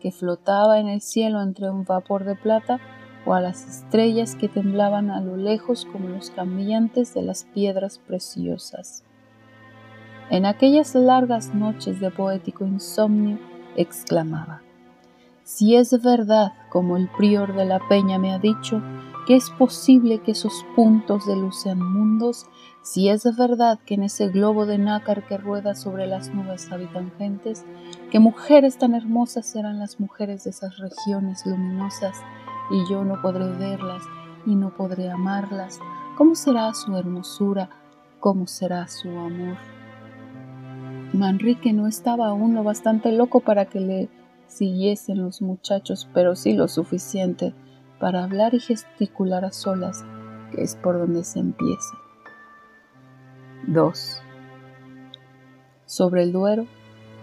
que 0.00 0.10
flotaba 0.10 0.78
en 0.80 0.88
el 0.88 1.00
cielo 1.00 1.42
entre 1.42 1.70
un 1.70 1.84
vapor 1.84 2.24
de 2.24 2.34
plata 2.34 2.80
o 3.24 3.34
a 3.34 3.40
las 3.40 3.66
estrellas 3.68 4.34
que 4.36 4.48
temblaban 4.48 5.10
a 5.10 5.20
lo 5.20 5.36
lejos 5.36 5.86
como 5.92 6.08
los 6.08 6.30
cambiantes 6.30 7.14
de 7.14 7.22
las 7.22 7.44
piedras 7.44 7.98
preciosas. 7.98 9.04
En 10.28 10.44
aquellas 10.44 10.94
largas 10.94 11.54
noches 11.54 12.00
de 12.00 12.10
poético 12.10 12.64
insomnio, 12.64 13.38
exclamaba, 13.76 14.62
Si 15.44 15.76
es 15.76 16.02
verdad, 16.02 16.52
como 16.68 16.96
el 16.96 17.08
prior 17.16 17.54
de 17.54 17.64
la 17.64 17.78
peña 17.88 18.18
me 18.18 18.32
ha 18.32 18.38
dicho, 18.38 18.82
que 19.26 19.34
es 19.34 19.50
posible 19.50 20.20
que 20.20 20.30
esos 20.32 20.64
puntos 20.76 21.26
de 21.26 21.36
luz 21.36 21.60
sean 21.62 21.80
mundos, 21.80 22.46
si 22.82 23.08
es 23.08 23.24
verdad 23.36 23.80
que 23.84 23.94
en 23.94 24.04
ese 24.04 24.28
globo 24.28 24.66
de 24.66 24.78
nácar 24.78 25.26
que 25.26 25.36
rueda 25.36 25.74
sobre 25.74 26.06
las 26.06 26.32
nubes 26.32 26.70
habitan 26.70 27.10
gentes, 27.18 27.64
que 28.12 28.20
mujeres 28.20 28.78
tan 28.78 28.94
hermosas 28.94 29.46
serán 29.46 29.80
las 29.80 29.98
mujeres 29.98 30.44
de 30.44 30.50
esas 30.50 30.78
regiones 30.78 31.44
luminosas, 31.44 32.16
y 32.70 32.88
yo 32.88 33.04
no 33.04 33.20
podré 33.20 33.48
verlas 33.50 34.02
y 34.46 34.54
no 34.54 34.70
podré 34.76 35.10
amarlas, 35.10 35.80
¿cómo 36.16 36.36
será 36.36 36.72
su 36.74 36.96
hermosura? 36.96 37.68
¿Cómo 38.20 38.46
será 38.46 38.86
su 38.86 39.08
amor? 39.08 39.56
Manrique 41.12 41.72
no 41.72 41.86
estaba 41.88 42.28
aún 42.28 42.54
lo 42.54 42.62
bastante 42.62 43.10
loco 43.10 43.40
para 43.40 43.66
que 43.66 43.80
le 43.80 44.08
siguiesen 44.46 45.22
los 45.22 45.42
muchachos, 45.42 46.08
pero 46.14 46.36
sí 46.36 46.52
lo 46.52 46.68
suficiente 46.68 47.54
para 47.98 48.24
hablar 48.24 48.54
y 48.54 48.60
gesticular 48.60 49.44
a 49.44 49.52
solas, 49.52 50.04
que 50.52 50.62
es 50.62 50.76
por 50.76 50.98
donde 50.98 51.24
se 51.24 51.40
empieza. 51.40 51.96
2. 53.66 54.22
Sobre 55.86 56.22
el 56.22 56.32
Duero, 56.32 56.66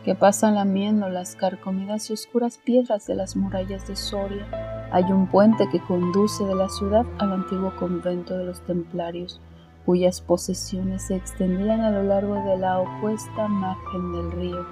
que 0.04 0.16
pasan 0.16 0.56
lamiendo 0.56 1.08
las 1.10 1.36
carcomidas 1.36 2.10
y 2.10 2.14
oscuras 2.14 2.58
piedras 2.58 3.08
de 3.08 3.16
las 3.16 3.36
murallas 3.36 3.88
de 3.88 3.96
Soria, 3.96 4.90
hay 4.92 5.06
un 5.06 5.28
puente 5.28 5.70
que 5.70 5.82
conduce 5.82 6.44
de 6.44 6.56
la 6.56 6.70
ciudad 6.70 7.06
al 7.20 7.32
antiguo 7.32 7.74
convento 7.78 8.38
de 8.38 8.46
los 8.46 8.62
templarios, 8.62 9.42
cuyas 9.86 10.22
posesiones 10.22 11.04
se 11.04 11.16
extendían 11.16 11.82
a 11.82 11.92
lo 11.92 12.04
largo 12.04 12.36
de 12.36 12.58
la 12.58 12.80
opuesta 12.80 13.48
margen 13.48 14.12
del 14.12 14.32
río. 14.32 14.66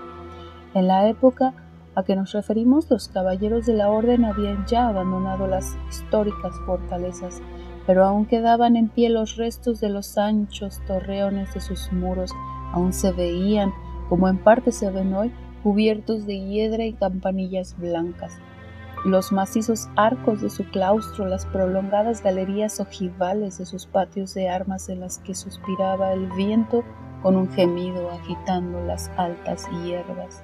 En 0.74 0.88
la 0.88 1.08
época 1.08 1.54
a 1.96 2.04
que 2.04 2.16
nos 2.16 2.32
referimos, 2.32 2.90
los 2.90 3.10
caballeros 3.10 3.66
de 3.66 3.74
la 3.74 3.90
orden 3.90 4.26
habían 4.26 4.66
ya 4.66 4.88
abandonado 4.88 5.48
las 5.48 5.78
históricas 5.90 6.54
fortalezas, 6.66 7.42
pero 7.86 8.06
aún 8.06 8.26
quedaban 8.26 8.76
en 8.76 8.88
pie 8.90 9.10
los 9.10 9.36
restos 9.36 9.82
de 9.82 9.90
los 9.90 10.18
anchos 10.18 10.82
torreones 10.88 11.54
de 11.54 11.62
sus 11.62 11.92
muros, 11.92 12.32
aún 12.72 12.94
se 12.94 13.12
veían, 13.12 13.74
como 14.08 14.30
en 14.30 14.38
parte 14.38 14.72
se 14.72 14.90
ven 14.90 15.14
hoy, 15.14 15.34
cubiertos 15.64 16.26
de 16.26 16.40
hiedra 16.40 16.86
y 16.86 16.94
campanillas 16.94 17.78
blancas. 17.78 18.34
Los 19.04 19.32
macizos 19.32 19.90
arcos 19.96 20.42
de 20.42 20.50
su 20.50 20.64
claustro, 20.66 21.26
las 21.26 21.46
prolongadas 21.48 22.24
galerías 22.24 22.80
ojivales 22.80 23.58
de 23.58 23.66
sus 23.66 23.88
patios 23.88 24.34
de 24.36 24.48
armas 24.48 24.90
en 24.90 25.00
las 25.00 25.20
que 25.20 25.34
suspiraba 25.34 26.14
el 26.14 26.28
viento 26.34 26.84
con 27.24 27.36
un 27.36 27.50
gemido 27.52 28.12
agitando 28.12 28.80
las 28.86 29.10
altas 29.18 29.68
hierbas 29.84 30.44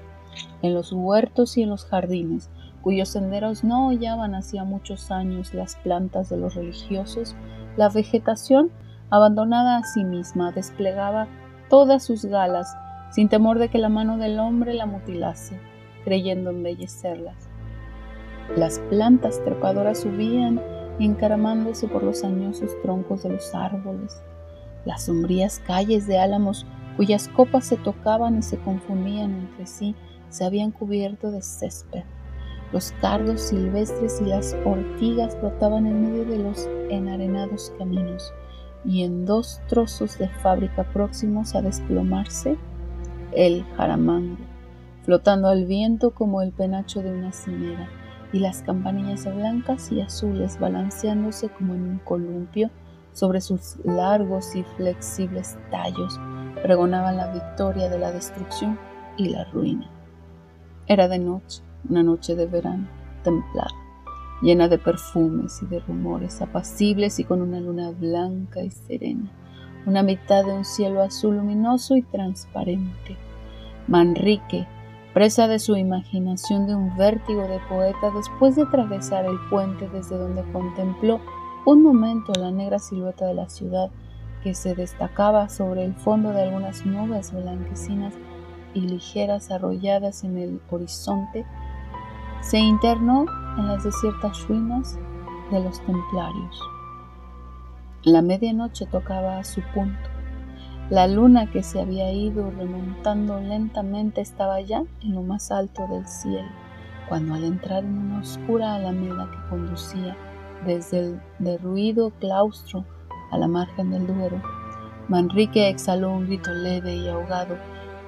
en 0.62 0.74
los 0.74 0.92
huertos 0.92 1.56
y 1.56 1.62
en 1.62 1.70
los 1.70 1.84
jardines, 1.84 2.50
cuyos 2.82 3.10
senderos 3.10 3.64
no 3.64 3.88
hollaban 3.88 4.34
hacía 4.34 4.64
muchos 4.64 5.10
años 5.10 5.54
las 5.54 5.76
plantas 5.76 6.28
de 6.28 6.36
los 6.36 6.54
religiosos, 6.54 7.36
la 7.76 7.88
vegetación, 7.88 8.70
abandonada 9.10 9.78
a 9.78 9.84
sí 9.84 10.04
misma, 10.04 10.52
desplegaba 10.52 11.28
todas 11.68 12.02
sus 12.02 12.24
galas, 12.24 12.76
sin 13.10 13.28
temor 13.28 13.58
de 13.58 13.68
que 13.68 13.78
la 13.78 13.88
mano 13.88 14.18
del 14.18 14.38
hombre 14.38 14.74
la 14.74 14.86
mutilase, 14.86 15.58
creyendo 16.04 16.50
embellecerlas. 16.50 17.48
Las 18.56 18.78
plantas 18.90 19.42
trepadoras 19.44 20.00
subían 20.00 20.60
encaramándose 20.98 21.86
por 21.86 22.02
los 22.02 22.24
añosos 22.24 22.70
troncos 22.82 23.22
de 23.22 23.30
los 23.30 23.54
árboles. 23.54 24.20
Las 24.84 25.04
sombrías 25.04 25.60
calles 25.60 26.06
de 26.06 26.18
álamos, 26.18 26.66
cuyas 26.96 27.28
copas 27.28 27.66
se 27.66 27.76
tocaban 27.76 28.38
y 28.38 28.42
se 28.42 28.58
confundían 28.58 29.34
entre 29.34 29.66
sí, 29.66 29.94
se 30.30 30.44
habían 30.44 30.70
cubierto 30.70 31.30
de 31.30 31.42
césped. 31.42 32.04
Los 32.72 32.92
cardos 33.00 33.40
silvestres 33.40 34.20
y 34.20 34.26
las 34.26 34.54
ortigas 34.64 35.40
brotaban 35.40 35.86
en 35.86 36.02
medio 36.02 36.24
de 36.26 36.38
los 36.38 36.68
enarenados 36.90 37.72
caminos, 37.78 38.32
y 38.84 39.04
en 39.04 39.24
dos 39.24 39.60
trozos 39.68 40.18
de 40.18 40.28
fábrica 40.28 40.84
próximos 40.92 41.54
a 41.54 41.62
desplomarse, 41.62 42.56
el 43.32 43.64
jaramango, 43.76 44.36
flotando 45.02 45.48
al 45.48 45.64
viento 45.64 46.10
como 46.10 46.42
el 46.42 46.52
penacho 46.52 47.02
de 47.02 47.12
una 47.12 47.32
cimera, 47.32 47.88
y 48.32 48.40
las 48.40 48.62
campanillas 48.62 49.24
blancas 49.34 49.90
y 49.90 50.02
azules 50.02 50.60
balanceándose 50.60 51.48
como 51.48 51.74
en 51.74 51.82
un 51.82 51.98
columpio 51.98 52.70
sobre 53.12 53.40
sus 53.40 53.76
largos 53.84 54.54
y 54.54 54.62
flexibles 54.76 55.56
tallos, 55.70 56.20
pregonaban 56.62 57.16
la 57.16 57.32
victoria 57.32 57.88
de 57.88 57.98
la 57.98 58.12
destrucción 58.12 58.78
y 59.16 59.30
la 59.30 59.44
ruina. 59.44 59.90
Era 60.90 61.06
de 61.06 61.18
noche, 61.18 61.60
una 61.90 62.02
noche 62.02 62.34
de 62.34 62.46
verano, 62.46 62.88
templada, 63.22 63.74
llena 64.40 64.68
de 64.68 64.78
perfumes 64.78 65.60
y 65.62 65.66
de 65.66 65.80
rumores 65.80 66.40
apacibles 66.40 67.18
y 67.18 67.24
con 67.24 67.42
una 67.42 67.60
luna 67.60 67.90
blanca 67.90 68.62
y 68.62 68.70
serena, 68.70 69.30
una 69.84 70.02
mitad 70.02 70.46
de 70.46 70.52
un 70.54 70.64
cielo 70.64 71.02
azul 71.02 71.36
luminoso 71.36 71.94
y 71.94 72.00
transparente. 72.00 73.18
Manrique, 73.86 74.66
presa 75.12 75.46
de 75.46 75.58
su 75.58 75.76
imaginación 75.76 76.66
de 76.66 76.74
un 76.74 76.96
vértigo 76.96 77.42
de 77.42 77.60
poeta, 77.68 78.10
después 78.16 78.56
de 78.56 78.62
atravesar 78.62 79.26
el 79.26 79.38
puente 79.50 79.90
desde 79.90 80.16
donde 80.16 80.42
contempló 80.52 81.20
un 81.66 81.82
momento 81.82 82.32
la 82.32 82.50
negra 82.50 82.78
silueta 82.78 83.26
de 83.26 83.34
la 83.34 83.50
ciudad 83.50 83.90
que 84.42 84.54
se 84.54 84.74
destacaba 84.74 85.50
sobre 85.50 85.84
el 85.84 85.92
fondo 85.92 86.30
de 86.30 86.44
algunas 86.44 86.86
nubes 86.86 87.30
blanquecinas, 87.30 88.14
y 88.74 88.80
ligeras 88.80 89.50
arrolladas 89.50 90.24
en 90.24 90.38
el 90.38 90.60
horizonte, 90.70 91.44
se 92.40 92.58
internó 92.58 93.26
en 93.56 93.68
las 93.68 93.84
desiertas 93.84 94.46
ruinas 94.46 94.98
de 95.50 95.60
los 95.60 95.80
templarios. 95.80 96.60
La 98.04 98.22
medianoche 98.22 98.86
tocaba 98.86 99.38
a 99.38 99.44
su 99.44 99.60
punto. 99.74 100.08
La 100.90 101.06
luna 101.06 101.50
que 101.50 101.62
se 101.62 101.80
había 101.80 102.12
ido 102.12 102.50
remontando 102.50 103.40
lentamente 103.40 104.20
estaba 104.20 104.60
ya 104.60 104.84
en 105.02 105.14
lo 105.14 105.22
más 105.22 105.50
alto 105.50 105.86
del 105.88 106.06
cielo, 106.06 106.48
cuando 107.08 107.34
al 107.34 107.44
entrar 107.44 107.84
en 107.84 107.98
una 107.98 108.20
oscura 108.20 108.76
alameda 108.76 109.28
que 109.30 109.50
conducía 109.50 110.16
desde 110.64 111.00
el 111.00 111.20
derruido 111.38 112.10
claustro 112.20 112.84
a 113.30 113.36
la 113.36 113.48
margen 113.48 113.90
del 113.90 114.06
Duero, 114.06 114.40
Manrique 115.08 115.68
exhaló 115.68 116.12
un 116.12 116.26
grito 116.26 116.52
leve 116.52 116.94
y 116.94 117.08
ahogado 117.08 117.56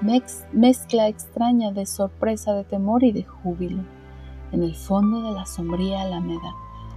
mezcla 0.03 1.09
extraña 1.09 1.73
de 1.73 1.87
sorpresa, 1.87 2.55
de 2.55 2.65
temor 2.65 3.05
y 3.05 3.13
de 3.13 3.25
júbilo. 3.25 3.85
En 4.53 4.63
el 4.63 4.75
fondo 4.75 5.23
de 5.23 5.33
la 5.33 5.47
sombría 5.47 6.03
alameda 6.03 6.55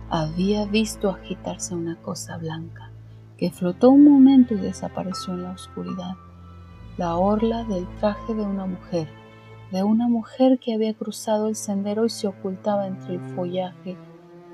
había 0.10 0.66
visto 0.66 1.10
agitarse 1.10 1.76
una 1.76 1.96
cosa 2.02 2.38
blanca, 2.38 2.92
que 3.38 3.52
flotó 3.52 3.90
un 3.90 4.04
momento 4.04 4.54
y 4.54 4.58
desapareció 4.58 5.34
en 5.34 5.44
la 5.44 5.52
oscuridad. 5.52 6.16
La 6.98 7.16
orla 7.16 7.64
del 7.64 7.88
traje 7.98 8.34
de 8.34 8.44
una 8.44 8.66
mujer, 8.66 9.08
de 9.72 9.84
una 9.84 10.08
mujer 10.08 10.60
que 10.60 10.74
había 10.74 10.94
cruzado 10.94 11.48
el 11.48 11.56
sendero 11.56 12.06
y 12.06 12.10
se 12.10 12.28
ocultaba 12.28 12.88
entre 12.88 13.16
el 13.16 13.22
follaje, 13.36 13.98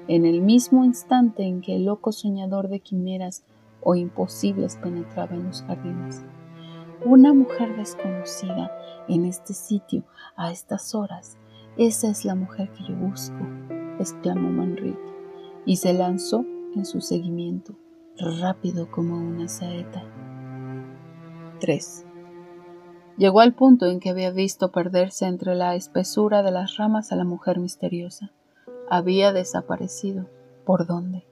en 0.08 0.26
el 0.26 0.42
mismo 0.42 0.86
instante 0.86 1.44
en 1.44 1.62
que 1.62 1.76
el 1.76 1.86
loco 1.86 2.12
soñador 2.12 2.70
de 2.70 2.80
quimeras 2.80 3.44
o 3.82 3.96
imposibles 3.96 4.78
penetraba 4.78 5.36
en 5.36 5.44
los 5.44 5.62
jardines. 5.64 6.24
Una 7.06 7.34
mujer 7.34 7.78
desconocida 7.78 8.70
en 9.08 9.24
este 9.24 9.54
sitio 9.54 10.04
a 10.36 10.52
estas 10.52 10.94
horas. 10.94 11.38
Esa 11.78 12.10
es 12.10 12.26
la 12.26 12.36
mujer 12.36 12.70
que 12.74 12.84
yo 12.84 12.96
busco, 12.96 13.38
exclamó 14.00 14.50
Manrique, 14.50 15.00
y 15.66 15.78
se 15.78 15.94
lanzó 15.94 16.44
en 16.76 16.84
su 16.84 17.00
seguimiento, 17.00 17.74
rápido 18.18 18.92
como 18.92 19.18
una 19.18 19.48
saeta. 19.48 20.04
3. 21.62 22.06
Llegó 23.16 23.40
al 23.40 23.54
punto 23.54 23.86
en 23.86 24.02
que 24.02 24.10
había 24.10 24.32
visto 24.32 24.74
perderse 24.74 25.26
entre 25.26 25.56
la 25.56 25.76
espesura 25.76 26.44
de 26.44 26.52
las 26.52 26.76
ramas 26.76 27.14
a 27.14 27.16
la 27.16 27.24
mujer 27.24 27.60
misteriosa. 27.60 28.32
Había 28.90 29.32
desaparecido. 29.32 30.30
¿Por 30.66 30.86
dónde? 30.86 31.29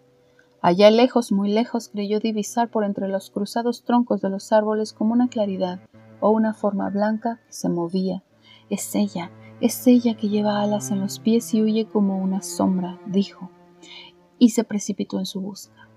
Allá 0.62 0.90
lejos, 0.90 1.32
muy 1.32 1.50
lejos, 1.50 1.90
creyó 1.90 2.20
divisar 2.20 2.70
por 2.70 2.84
entre 2.84 3.08
los 3.08 3.30
cruzados 3.30 3.84
troncos 3.84 4.22
de 4.22 4.30
los 4.30 4.52
árboles 4.52 4.92
como 4.92 5.14
una 5.14 5.28
claridad 5.28 5.80
o 6.20 6.32
una 6.32 6.54
forma 6.54 6.90
blanca 6.90 7.40
que 7.46 7.54
se 7.54 7.70
movía. 7.70 8.24
Es 8.70 8.96
ella, 8.96 9.32
es 9.62 9.86
ella 9.86 10.18
que 10.18 10.30
lleva 10.30 10.62
alas 10.62 10.90
en 10.92 11.00
los 11.00 11.20
pies 11.20 11.54
y 11.54 11.62
huye 11.62 11.86
como 11.86 12.18
una 12.18 12.42
sombra, 12.42 13.00
dijo, 13.06 13.52
y 14.40 14.50
se 14.50 14.64
precipitó 14.64 15.20
en 15.20 15.28
su 15.28 15.42
busca. 15.42 15.88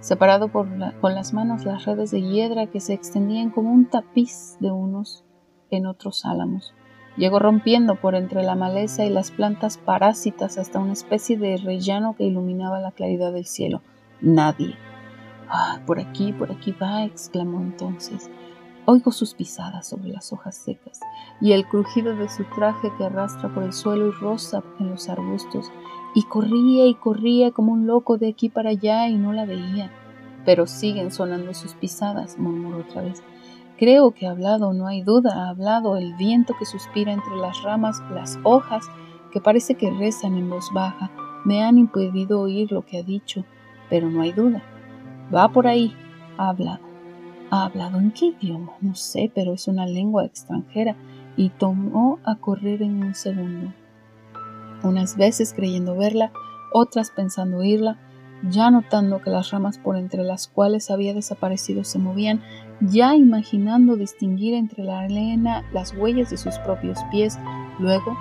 Separado 0.00 0.48
por 0.48 0.68
con 1.00 1.14
las 1.14 1.32
manos 1.32 1.64
las 1.64 1.84
redes 1.84 2.10
de 2.10 2.22
hiedra 2.22 2.66
que 2.66 2.80
se 2.80 2.92
extendían 2.92 3.50
como 3.50 3.70
un 3.72 3.86
tapiz 3.86 4.56
de 4.58 4.72
unos 4.72 5.24
en 5.70 5.86
otros 5.86 6.24
álamos. 6.24 6.74
Llegó 7.16 7.38
rompiendo 7.38 8.00
por 8.00 8.16
entre 8.16 8.42
la 8.42 8.56
maleza 8.56 9.04
y 9.04 9.10
las 9.10 9.30
plantas 9.30 9.78
parásitas 9.78 10.58
hasta 10.58 10.80
una 10.80 10.94
especie 10.94 11.38
de 11.38 11.56
rellano 11.56 12.16
que 12.16 12.24
iluminaba 12.24 12.80
la 12.80 12.90
claridad 12.90 13.32
del 13.32 13.46
cielo. 13.46 13.80
Nadie. 14.22 14.76
Ah, 15.48 15.80
por 15.84 15.98
aquí, 15.98 16.32
por 16.32 16.52
aquí 16.52 16.70
va, 16.80 17.02
exclamó 17.02 17.60
entonces. 17.60 18.30
Oigo 18.84 19.10
sus 19.10 19.34
pisadas 19.34 19.88
sobre 19.88 20.10
las 20.10 20.32
hojas 20.32 20.56
secas 20.56 21.00
y 21.40 21.50
el 21.50 21.66
crujido 21.66 22.14
de 22.14 22.28
su 22.28 22.44
traje 22.44 22.92
que 22.96 23.04
arrastra 23.04 23.52
por 23.52 23.64
el 23.64 23.72
suelo 23.72 24.06
y 24.06 24.10
rosa 24.12 24.62
en 24.78 24.90
los 24.90 25.08
arbustos, 25.08 25.72
y 26.14 26.22
corría 26.22 26.86
y 26.86 26.94
corría 26.94 27.50
como 27.50 27.72
un 27.72 27.88
loco 27.88 28.16
de 28.16 28.28
aquí 28.28 28.48
para 28.48 28.70
allá 28.70 29.08
y 29.08 29.16
no 29.16 29.32
la 29.32 29.44
veía. 29.44 29.90
Pero 30.44 30.68
siguen 30.68 31.10
sonando 31.10 31.52
sus 31.52 31.74
pisadas, 31.74 32.38
murmuró 32.38 32.78
otra 32.78 33.02
vez. 33.02 33.24
Creo 33.76 34.12
que 34.12 34.28
ha 34.28 34.30
hablado, 34.30 34.72
no 34.72 34.86
hay 34.86 35.02
duda, 35.02 35.46
ha 35.46 35.48
hablado 35.48 35.96
el 35.96 36.14
viento 36.14 36.54
que 36.56 36.64
suspira 36.64 37.12
entre 37.12 37.34
las 37.34 37.60
ramas, 37.64 38.00
las 38.12 38.38
hojas 38.44 38.86
que 39.32 39.40
parece 39.40 39.74
que 39.74 39.90
rezan 39.90 40.36
en 40.36 40.48
voz 40.48 40.70
baja, 40.72 41.10
me 41.44 41.64
han 41.64 41.76
impedido 41.76 42.40
oír 42.40 42.70
lo 42.70 42.82
que 42.86 42.98
ha 42.98 43.02
dicho 43.02 43.44
pero 43.92 44.08
no 44.08 44.22
hay 44.22 44.32
duda. 44.32 44.62
Va 45.34 45.52
por 45.52 45.66
ahí, 45.66 45.94
ha 46.38 46.48
hablado. 46.48 46.80
¿Ha 47.50 47.66
hablado 47.66 47.98
en 47.98 48.10
qué 48.10 48.34
idioma? 48.40 48.72
No 48.80 48.94
sé, 48.94 49.30
pero 49.34 49.52
es 49.52 49.68
una 49.68 49.84
lengua 49.84 50.24
extranjera 50.24 50.96
y 51.36 51.50
tomó 51.50 52.18
a 52.24 52.36
correr 52.36 52.80
en 52.80 53.04
un 53.04 53.14
segundo. 53.14 53.74
Unas 54.82 55.18
veces 55.18 55.52
creyendo 55.52 55.94
verla, 55.94 56.32
otras 56.72 57.10
pensando 57.10 57.58
oírla, 57.58 57.98
ya 58.48 58.70
notando 58.70 59.20
que 59.20 59.28
las 59.28 59.50
ramas 59.50 59.76
por 59.76 59.98
entre 59.98 60.22
las 60.22 60.48
cuales 60.48 60.90
había 60.90 61.12
desaparecido 61.12 61.84
se 61.84 61.98
movían, 61.98 62.40
ya 62.80 63.14
imaginando 63.14 63.96
distinguir 63.96 64.54
entre 64.54 64.84
la 64.84 65.00
arena 65.00 65.64
las 65.74 65.94
huellas 65.94 66.30
de 66.30 66.38
sus 66.38 66.56
propios 66.60 66.98
pies, 67.10 67.38
luego 67.78 68.16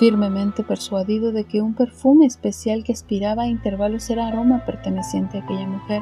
firmemente 0.00 0.64
persuadido 0.64 1.30
de 1.30 1.44
que 1.44 1.60
un 1.60 1.74
perfume 1.74 2.24
especial 2.24 2.84
que 2.84 2.92
aspiraba 2.94 3.42
a 3.42 3.48
intervalos 3.48 4.08
era 4.08 4.28
aroma 4.28 4.64
perteneciente 4.64 5.36
a 5.36 5.42
aquella 5.42 5.66
mujer 5.66 6.00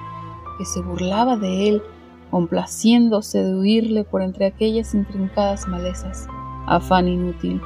que 0.56 0.64
se 0.64 0.80
burlaba 0.80 1.36
de 1.36 1.68
él, 1.68 1.82
complaciéndose 2.30 3.42
de 3.42 3.56
huirle 3.56 4.04
por 4.04 4.22
entre 4.22 4.46
aquellas 4.46 4.94
intrincadas 4.94 5.66
malezas. 5.66 6.28
Afán 6.68 7.08
inútil. 7.08 7.60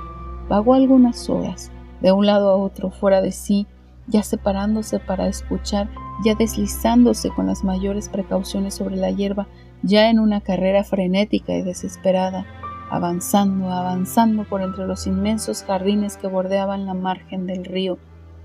Vagó 0.48 0.72
algunas 0.72 1.28
horas, 1.28 1.70
de 2.00 2.12
un 2.12 2.24
lado 2.24 2.48
a 2.48 2.56
otro, 2.56 2.90
fuera 2.90 3.20
de 3.20 3.32
sí, 3.32 3.66
ya 4.06 4.22
separándose 4.22 5.00
para 5.00 5.28
escuchar, 5.28 5.90
ya 6.24 6.34
deslizándose 6.34 7.28
con 7.28 7.46
las 7.46 7.62
mayores 7.62 8.08
precauciones 8.08 8.72
sobre 8.72 8.96
la 8.96 9.10
hierba, 9.10 9.48
ya 9.82 10.08
en 10.08 10.18
una 10.18 10.40
carrera 10.40 10.82
frenética 10.82 11.52
y 11.52 11.60
desesperada, 11.60 12.46
avanzando, 12.92 13.70
avanzando 13.70 14.44
por 14.44 14.60
entre 14.60 14.86
los 14.86 15.06
inmensos 15.06 15.64
jardines 15.64 16.18
que 16.18 16.26
bordeaban 16.26 16.84
la 16.84 16.92
margen 16.92 17.46
del 17.46 17.64
río, 17.64 17.96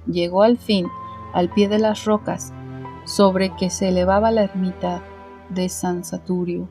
llegó 0.06 0.42
al 0.42 0.58
fin 0.58 0.88
al 1.34 1.50
pie 1.50 1.68
de 1.68 1.80
las 1.80 2.06
rocas 2.06 2.54
sobre 3.04 3.54
que 3.58 3.70
se 3.70 3.90
elevaba 3.90 4.32
la 4.32 4.44
ermita 4.44 5.04
de 5.50 5.68
San 5.68 6.06
Saturio. 6.06 6.70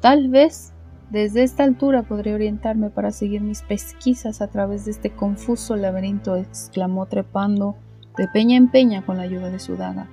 Tal 0.00 0.30
vez 0.30 0.72
desde 1.10 1.42
esta 1.42 1.64
altura 1.64 2.02
podré 2.02 2.34
orientarme 2.34 2.88
para 2.88 3.10
seguir 3.10 3.42
mis 3.42 3.60
pesquisas 3.60 4.40
a 4.40 4.48
través 4.48 4.86
de 4.86 4.92
este 4.92 5.10
confuso 5.10 5.76
laberinto, 5.76 6.36
exclamó 6.36 7.04
trepando 7.04 7.76
de 8.16 8.26
peña 8.26 8.56
en 8.56 8.70
peña 8.70 9.04
con 9.04 9.18
la 9.18 9.24
ayuda 9.24 9.50
de 9.50 9.58
su 9.58 9.76
daga. 9.76 10.08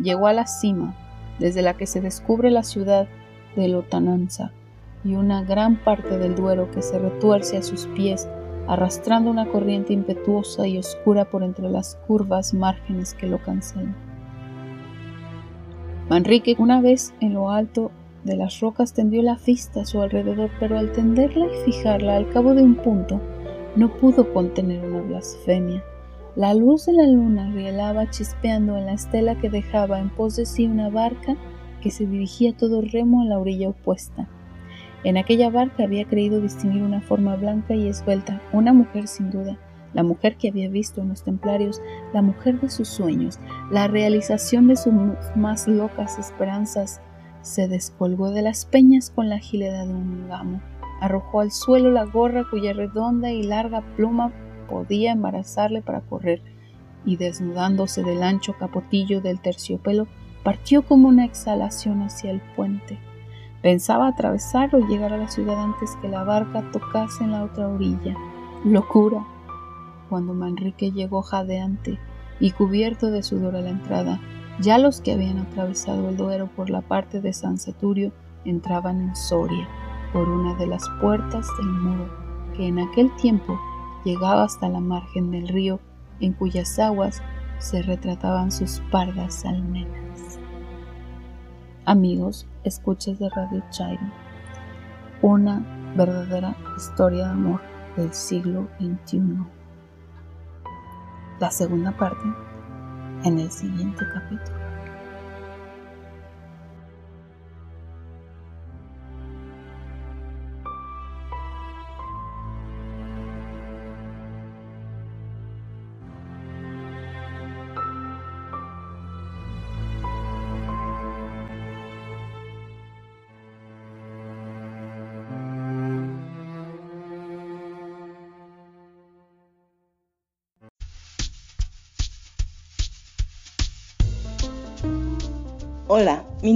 Llegó 0.00 0.28
a 0.28 0.32
la 0.32 0.46
cima, 0.46 0.94
desde 1.40 1.62
la 1.62 1.74
que 1.74 1.88
se 1.88 2.00
descubre 2.00 2.52
la 2.52 2.62
ciudad 2.62 3.08
de 3.56 3.66
Lotananza 3.66 4.52
y 5.04 5.14
una 5.14 5.42
gran 5.42 5.76
parte 5.76 6.18
del 6.18 6.34
Duero 6.34 6.70
que 6.70 6.82
se 6.82 6.98
retuerce 6.98 7.56
a 7.56 7.62
sus 7.62 7.86
pies, 7.88 8.28
arrastrando 8.66 9.30
una 9.30 9.46
corriente 9.46 9.92
impetuosa 9.92 10.66
y 10.66 10.78
oscura 10.78 11.24
por 11.24 11.42
entre 11.42 11.70
las 11.70 11.96
curvas 12.06 12.54
márgenes 12.54 13.14
que 13.14 13.26
lo 13.26 13.42
cancelan. 13.42 13.96
Manrique, 16.08 16.56
una 16.58 16.80
vez 16.80 17.14
en 17.20 17.34
lo 17.34 17.50
alto 17.50 17.90
de 18.24 18.36
las 18.36 18.60
rocas, 18.60 18.92
tendió 18.92 19.22
la 19.22 19.38
vista 19.46 19.82
a 19.82 19.84
su 19.84 20.00
alrededor, 20.00 20.50
pero 20.58 20.78
al 20.78 20.92
tenderla 20.92 21.46
y 21.46 21.70
fijarla 21.70 22.16
al 22.16 22.28
cabo 22.30 22.54
de 22.54 22.62
un 22.62 22.74
punto, 22.76 23.20
no 23.76 23.94
pudo 23.94 24.32
contener 24.32 24.84
una 24.84 25.00
blasfemia. 25.02 25.82
La 26.34 26.54
luz 26.54 26.86
de 26.86 26.92
la 26.92 27.06
luna 27.06 27.50
rielaba 27.52 28.10
chispeando 28.10 28.76
en 28.76 28.86
la 28.86 28.92
estela 28.92 29.38
que 29.40 29.50
dejaba 29.50 29.98
en 29.98 30.08
pos 30.08 30.36
de 30.36 30.46
sí 30.46 30.66
una 30.66 30.88
barca 30.88 31.36
que 31.80 31.90
se 31.90 32.06
dirigía 32.06 32.56
todo 32.56 32.80
remo 32.80 33.22
a 33.22 33.24
la 33.24 33.38
orilla 33.38 33.68
opuesta. 33.68 34.28
En 35.04 35.16
aquella 35.16 35.48
barca 35.48 35.84
había 35.84 36.04
creído 36.04 36.40
distinguir 36.40 36.82
una 36.82 37.00
forma 37.00 37.36
blanca 37.36 37.74
y 37.74 37.86
esbelta, 37.86 38.42
una 38.52 38.72
mujer 38.72 39.06
sin 39.06 39.30
duda, 39.30 39.56
la 39.94 40.02
mujer 40.02 40.36
que 40.36 40.48
había 40.48 40.68
visto 40.68 41.00
en 41.00 41.10
los 41.10 41.22
templarios, 41.22 41.80
la 42.12 42.20
mujer 42.20 42.60
de 42.60 42.68
sus 42.68 42.88
sueños, 42.88 43.38
la 43.70 43.86
realización 43.86 44.66
de 44.66 44.76
sus 44.76 44.92
más 45.36 45.68
locas 45.68 46.18
esperanzas. 46.18 47.00
Se 47.42 47.68
descolgó 47.68 48.30
de 48.30 48.42
las 48.42 48.66
peñas 48.66 49.10
con 49.10 49.28
la 49.28 49.36
agilidad 49.36 49.86
de 49.86 49.94
un 49.94 50.28
gamo, 50.28 50.60
arrojó 51.00 51.40
al 51.40 51.52
suelo 51.52 51.90
la 51.90 52.04
gorra 52.04 52.44
cuya 52.50 52.72
redonda 52.72 53.30
y 53.30 53.44
larga 53.44 53.82
pluma 53.96 54.32
podía 54.68 55.12
embarazarle 55.12 55.80
para 55.80 56.00
correr, 56.00 56.42
y 57.04 57.16
desnudándose 57.16 58.02
del 58.02 58.24
ancho 58.24 58.54
capotillo 58.58 59.20
del 59.20 59.40
terciopelo, 59.40 60.08
partió 60.42 60.82
como 60.82 61.08
una 61.08 61.24
exhalación 61.24 62.02
hacia 62.02 62.32
el 62.32 62.40
puente. 62.56 62.98
Pensaba 63.62 64.06
atravesarlo 64.06 64.78
y 64.78 64.86
llegar 64.86 65.12
a 65.12 65.18
la 65.18 65.28
ciudad 65.28 65.62
antes 65.62 65.96
que 66.00 66.08
la 66.08 66.22
barca 66.22 66.70
tocase 66.70 67.24
en 67.24 67.32
la 67.32 67.42
otra 67.42 67.68
orilla. 67.68 68.14
Locura. 68.64 69.24
Cuando 70.08 70.32
Manrique 70.32 70.92
llegó 70.92 71.22
jadeante 71.22 71.98
y 72.40 72.52
cubierto 72.52 73.10
de 73.10 73.22
sudor 73.22 73.56
a 73.56 73.60
la 73.60 73.70
entrada, 73.70 74.20
ya 74.60 74.78
los 74.78 75.00
que 75.00 75.12
habían 75.12 75.38
atravesado 75.38 76.08
el 76.08 76.16
Duero 76.16 76.48
por 76.54 76.70
la 76.70 76.82
parte 76.82 77.20
de 77.20 77.32
San 77.32 77.58
Saturio 77.58 78.12
entraban 78.44 79.00
en 79.00 79.16
Soria 79.16 79.68
por 80.12 80.28
una 80.28 80.54
de 80.54 80.66
las 80.66 80.88
puertas 81.00 81.46
del 81.58 81.66
muro 81.66 82.08
que 82.56 82.66
en 82.66 82.78
aquel 82.78 83.14
tiempo 83.16 83.58
llegaba 84.04 84.44
hasta 84.44 84.68
la 84.68 84.80
margen 84.80 85.30
del 85.30 85.48
río 85.48 85.80
en 86.20 86.32
cuyas 86.32 86.78
aguas 86.78 87.22
se 87.58 87.82
retrataban 87.82 88.50
sus 88.50 88.80
pardas 88.90 89.44
almenas. 89.44 90.07
Amigos, 91.88 92.46
escuches 92.64 93.18
de 93.18 93.30
Radio 93.30 93.64
Chairo, 93.70 94.02
una 95.22 95.64
verdadera 95.96 96.54
historia 96.76 97.24
de 97.24 97.30
amor 97.30 97.62
del 97.96 98.12
siglo 98.12 98.68
XXI. 98.78 99.38
La 101.40 101.50
segunda 101.50 101.96
parte 101.96 102.26
en 103.24 103.38
el 103.38 103.50
siguiente 103.50 104.04
capítulo. 104.12 104.57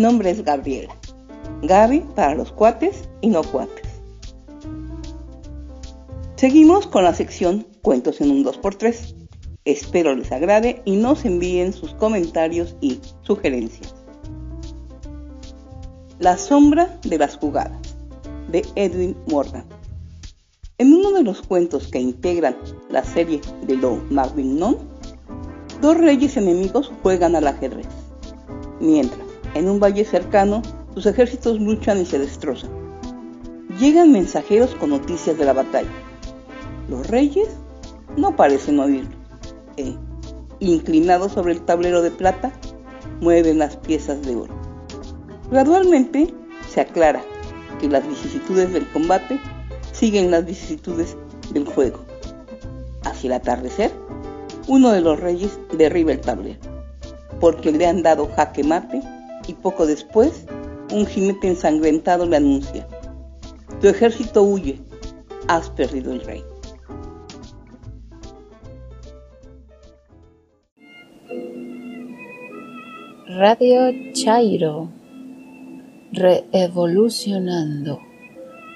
Nombre 0.03 0.30
es 0.30 0.44
Gabriela. 0.44 0.94
Gaby 1.62 2.00
para 2.14 2.34
los 2.34 2.53
cuates 2.53 3.09
y 3.20 3.28
no 3.28 3.42
cuates. 3.42 3.88
Seguimos 6.36 6.86
con 6.86 7.05
la 7.05 7.14
sección 7.14 7.66
Cuentos 7.82 8.20
en 8.20 8.30
un 8.30 8.44
2x3. 8.44 9.14
Espero 9.64 10.14
les 10.14 10.30
agrade 10.32 10.82
y 10.84 10.96
nos 10.96 11.24
envíen 11.24 11.72
sus 11.72 11.94
comentarios 11.94 12.76
y 12.80 13.00
sugerencias. 13.22 13.94
La 16.18 16.36
sombra 16.36 16.98
de 17.05 17.18
las 17.18 17.36
jugadas, 17.36 17.96
de 18.50 18.64
Edwin 18.74 19.16
Morgan. 19.28 19.64
En 20.78 20.92
uno 20.92 21.12
de 21.12 21.22
los 21.22 21.42
cuentos 21.42 21.88
que 21.88 22.00
integran 22.00 22.57
la 22.90 23.05
serie 23.05 23.40
de 23.66 23.76
Lord 23.76 24.11
Magnon, 24.11 24.78
dos 25.80 25.96
reyes 25.96 26.36
enemigos 26.36 26.92
juegan 27.03 27.36
al 27.36 27.46
ajedrez 27.46 27.86
mientras, 28.82 29.31
en 29.55 29.68
un 29.68 29.80
valle 29.80 30.05
cercano, 30.05 30.62
sus 30.94 31.07
ejércitos 31.07 31.61
luchan 31.61 32.00
y 32.00 32.07
se 32.07 32.18
destrozan. 32.18 32.70
Llegan 33.78 34.12
mensajeros 34.12 34.74
con 34.74 34.90
noticias 34.90 35.38
de 35.38 35.44
la 35.44 35.53
batalla. 35.53 35.90
Los 36.88 37.07
reyes 37.09 37.48
no 38.16 38.36
parecen 38.36 38.78
oírlos. 38.78 39.16
E, 39.76 39.94
inclinados 40.61 41.32
sobre 41.32 41.53
el 41.53 41.62
tablero 41.62 42.03
de 42.03 42.11
plata, 42.11 42.53
mueven 43.20 43.59
las 43.59 43.76
piezas 43.76 44.22
de 44.22 44.36
oro. 44.36 44.55
Gradualmente 45.50 46.32
se 46.68 46.80
aclara 46.80 47.22
que 47.80 47.88
las 47.88 48.07
vicisitudes 48.07 48.72
del 48.72 48.86
combate 48.92 49.38
siguen 49.92 50.30
las 50.30 50.44
vicisitudes 50.44 51.16
del 51.53 51.66
juego. 51.66 52.00
Hacia 53.05 53.28
el 53.28 53.32
atardecer, 53.32 53.90
uno 54.68 54.92
de 54.92 55.00
los 55.00 55.18
reyes 55.18 55.59
derriba 55.76 56.12
el 56.12 56.20
tablero 56.20 56.72
porque 57.42 57.72
le 57.72 57.88
han 57.88 58.05
dado 58.05 58.30
jaque 58.36 58.62
mate 58.62 59.03
y 59.47 59.55
poco 59.55 59.86
después 59.86 60.47
un 60.93 61.07
jinete 61.07 61.49
ensangrentado 61.49 62.26
le 62.26 62.36
anuncia, 62.36 62.86
tu 63.80 63.88
ejército 63.88 64.43
huye, 64.43 64.78
has 65.49 65.70
perdido 65.70 66.12
el 66.12 66.20
rey. 66.20 66.45
Radio 73.38 73.90
Chairo, 74.12 74.88
reevolucionando 76.12 77.99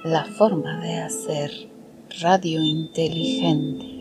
la 0.02 0.24
forma 0.24 0.80
de 0.80 0.94
hacer 0.94 1.50
radio 2.20 2.62
inteligente. 2.62 3.95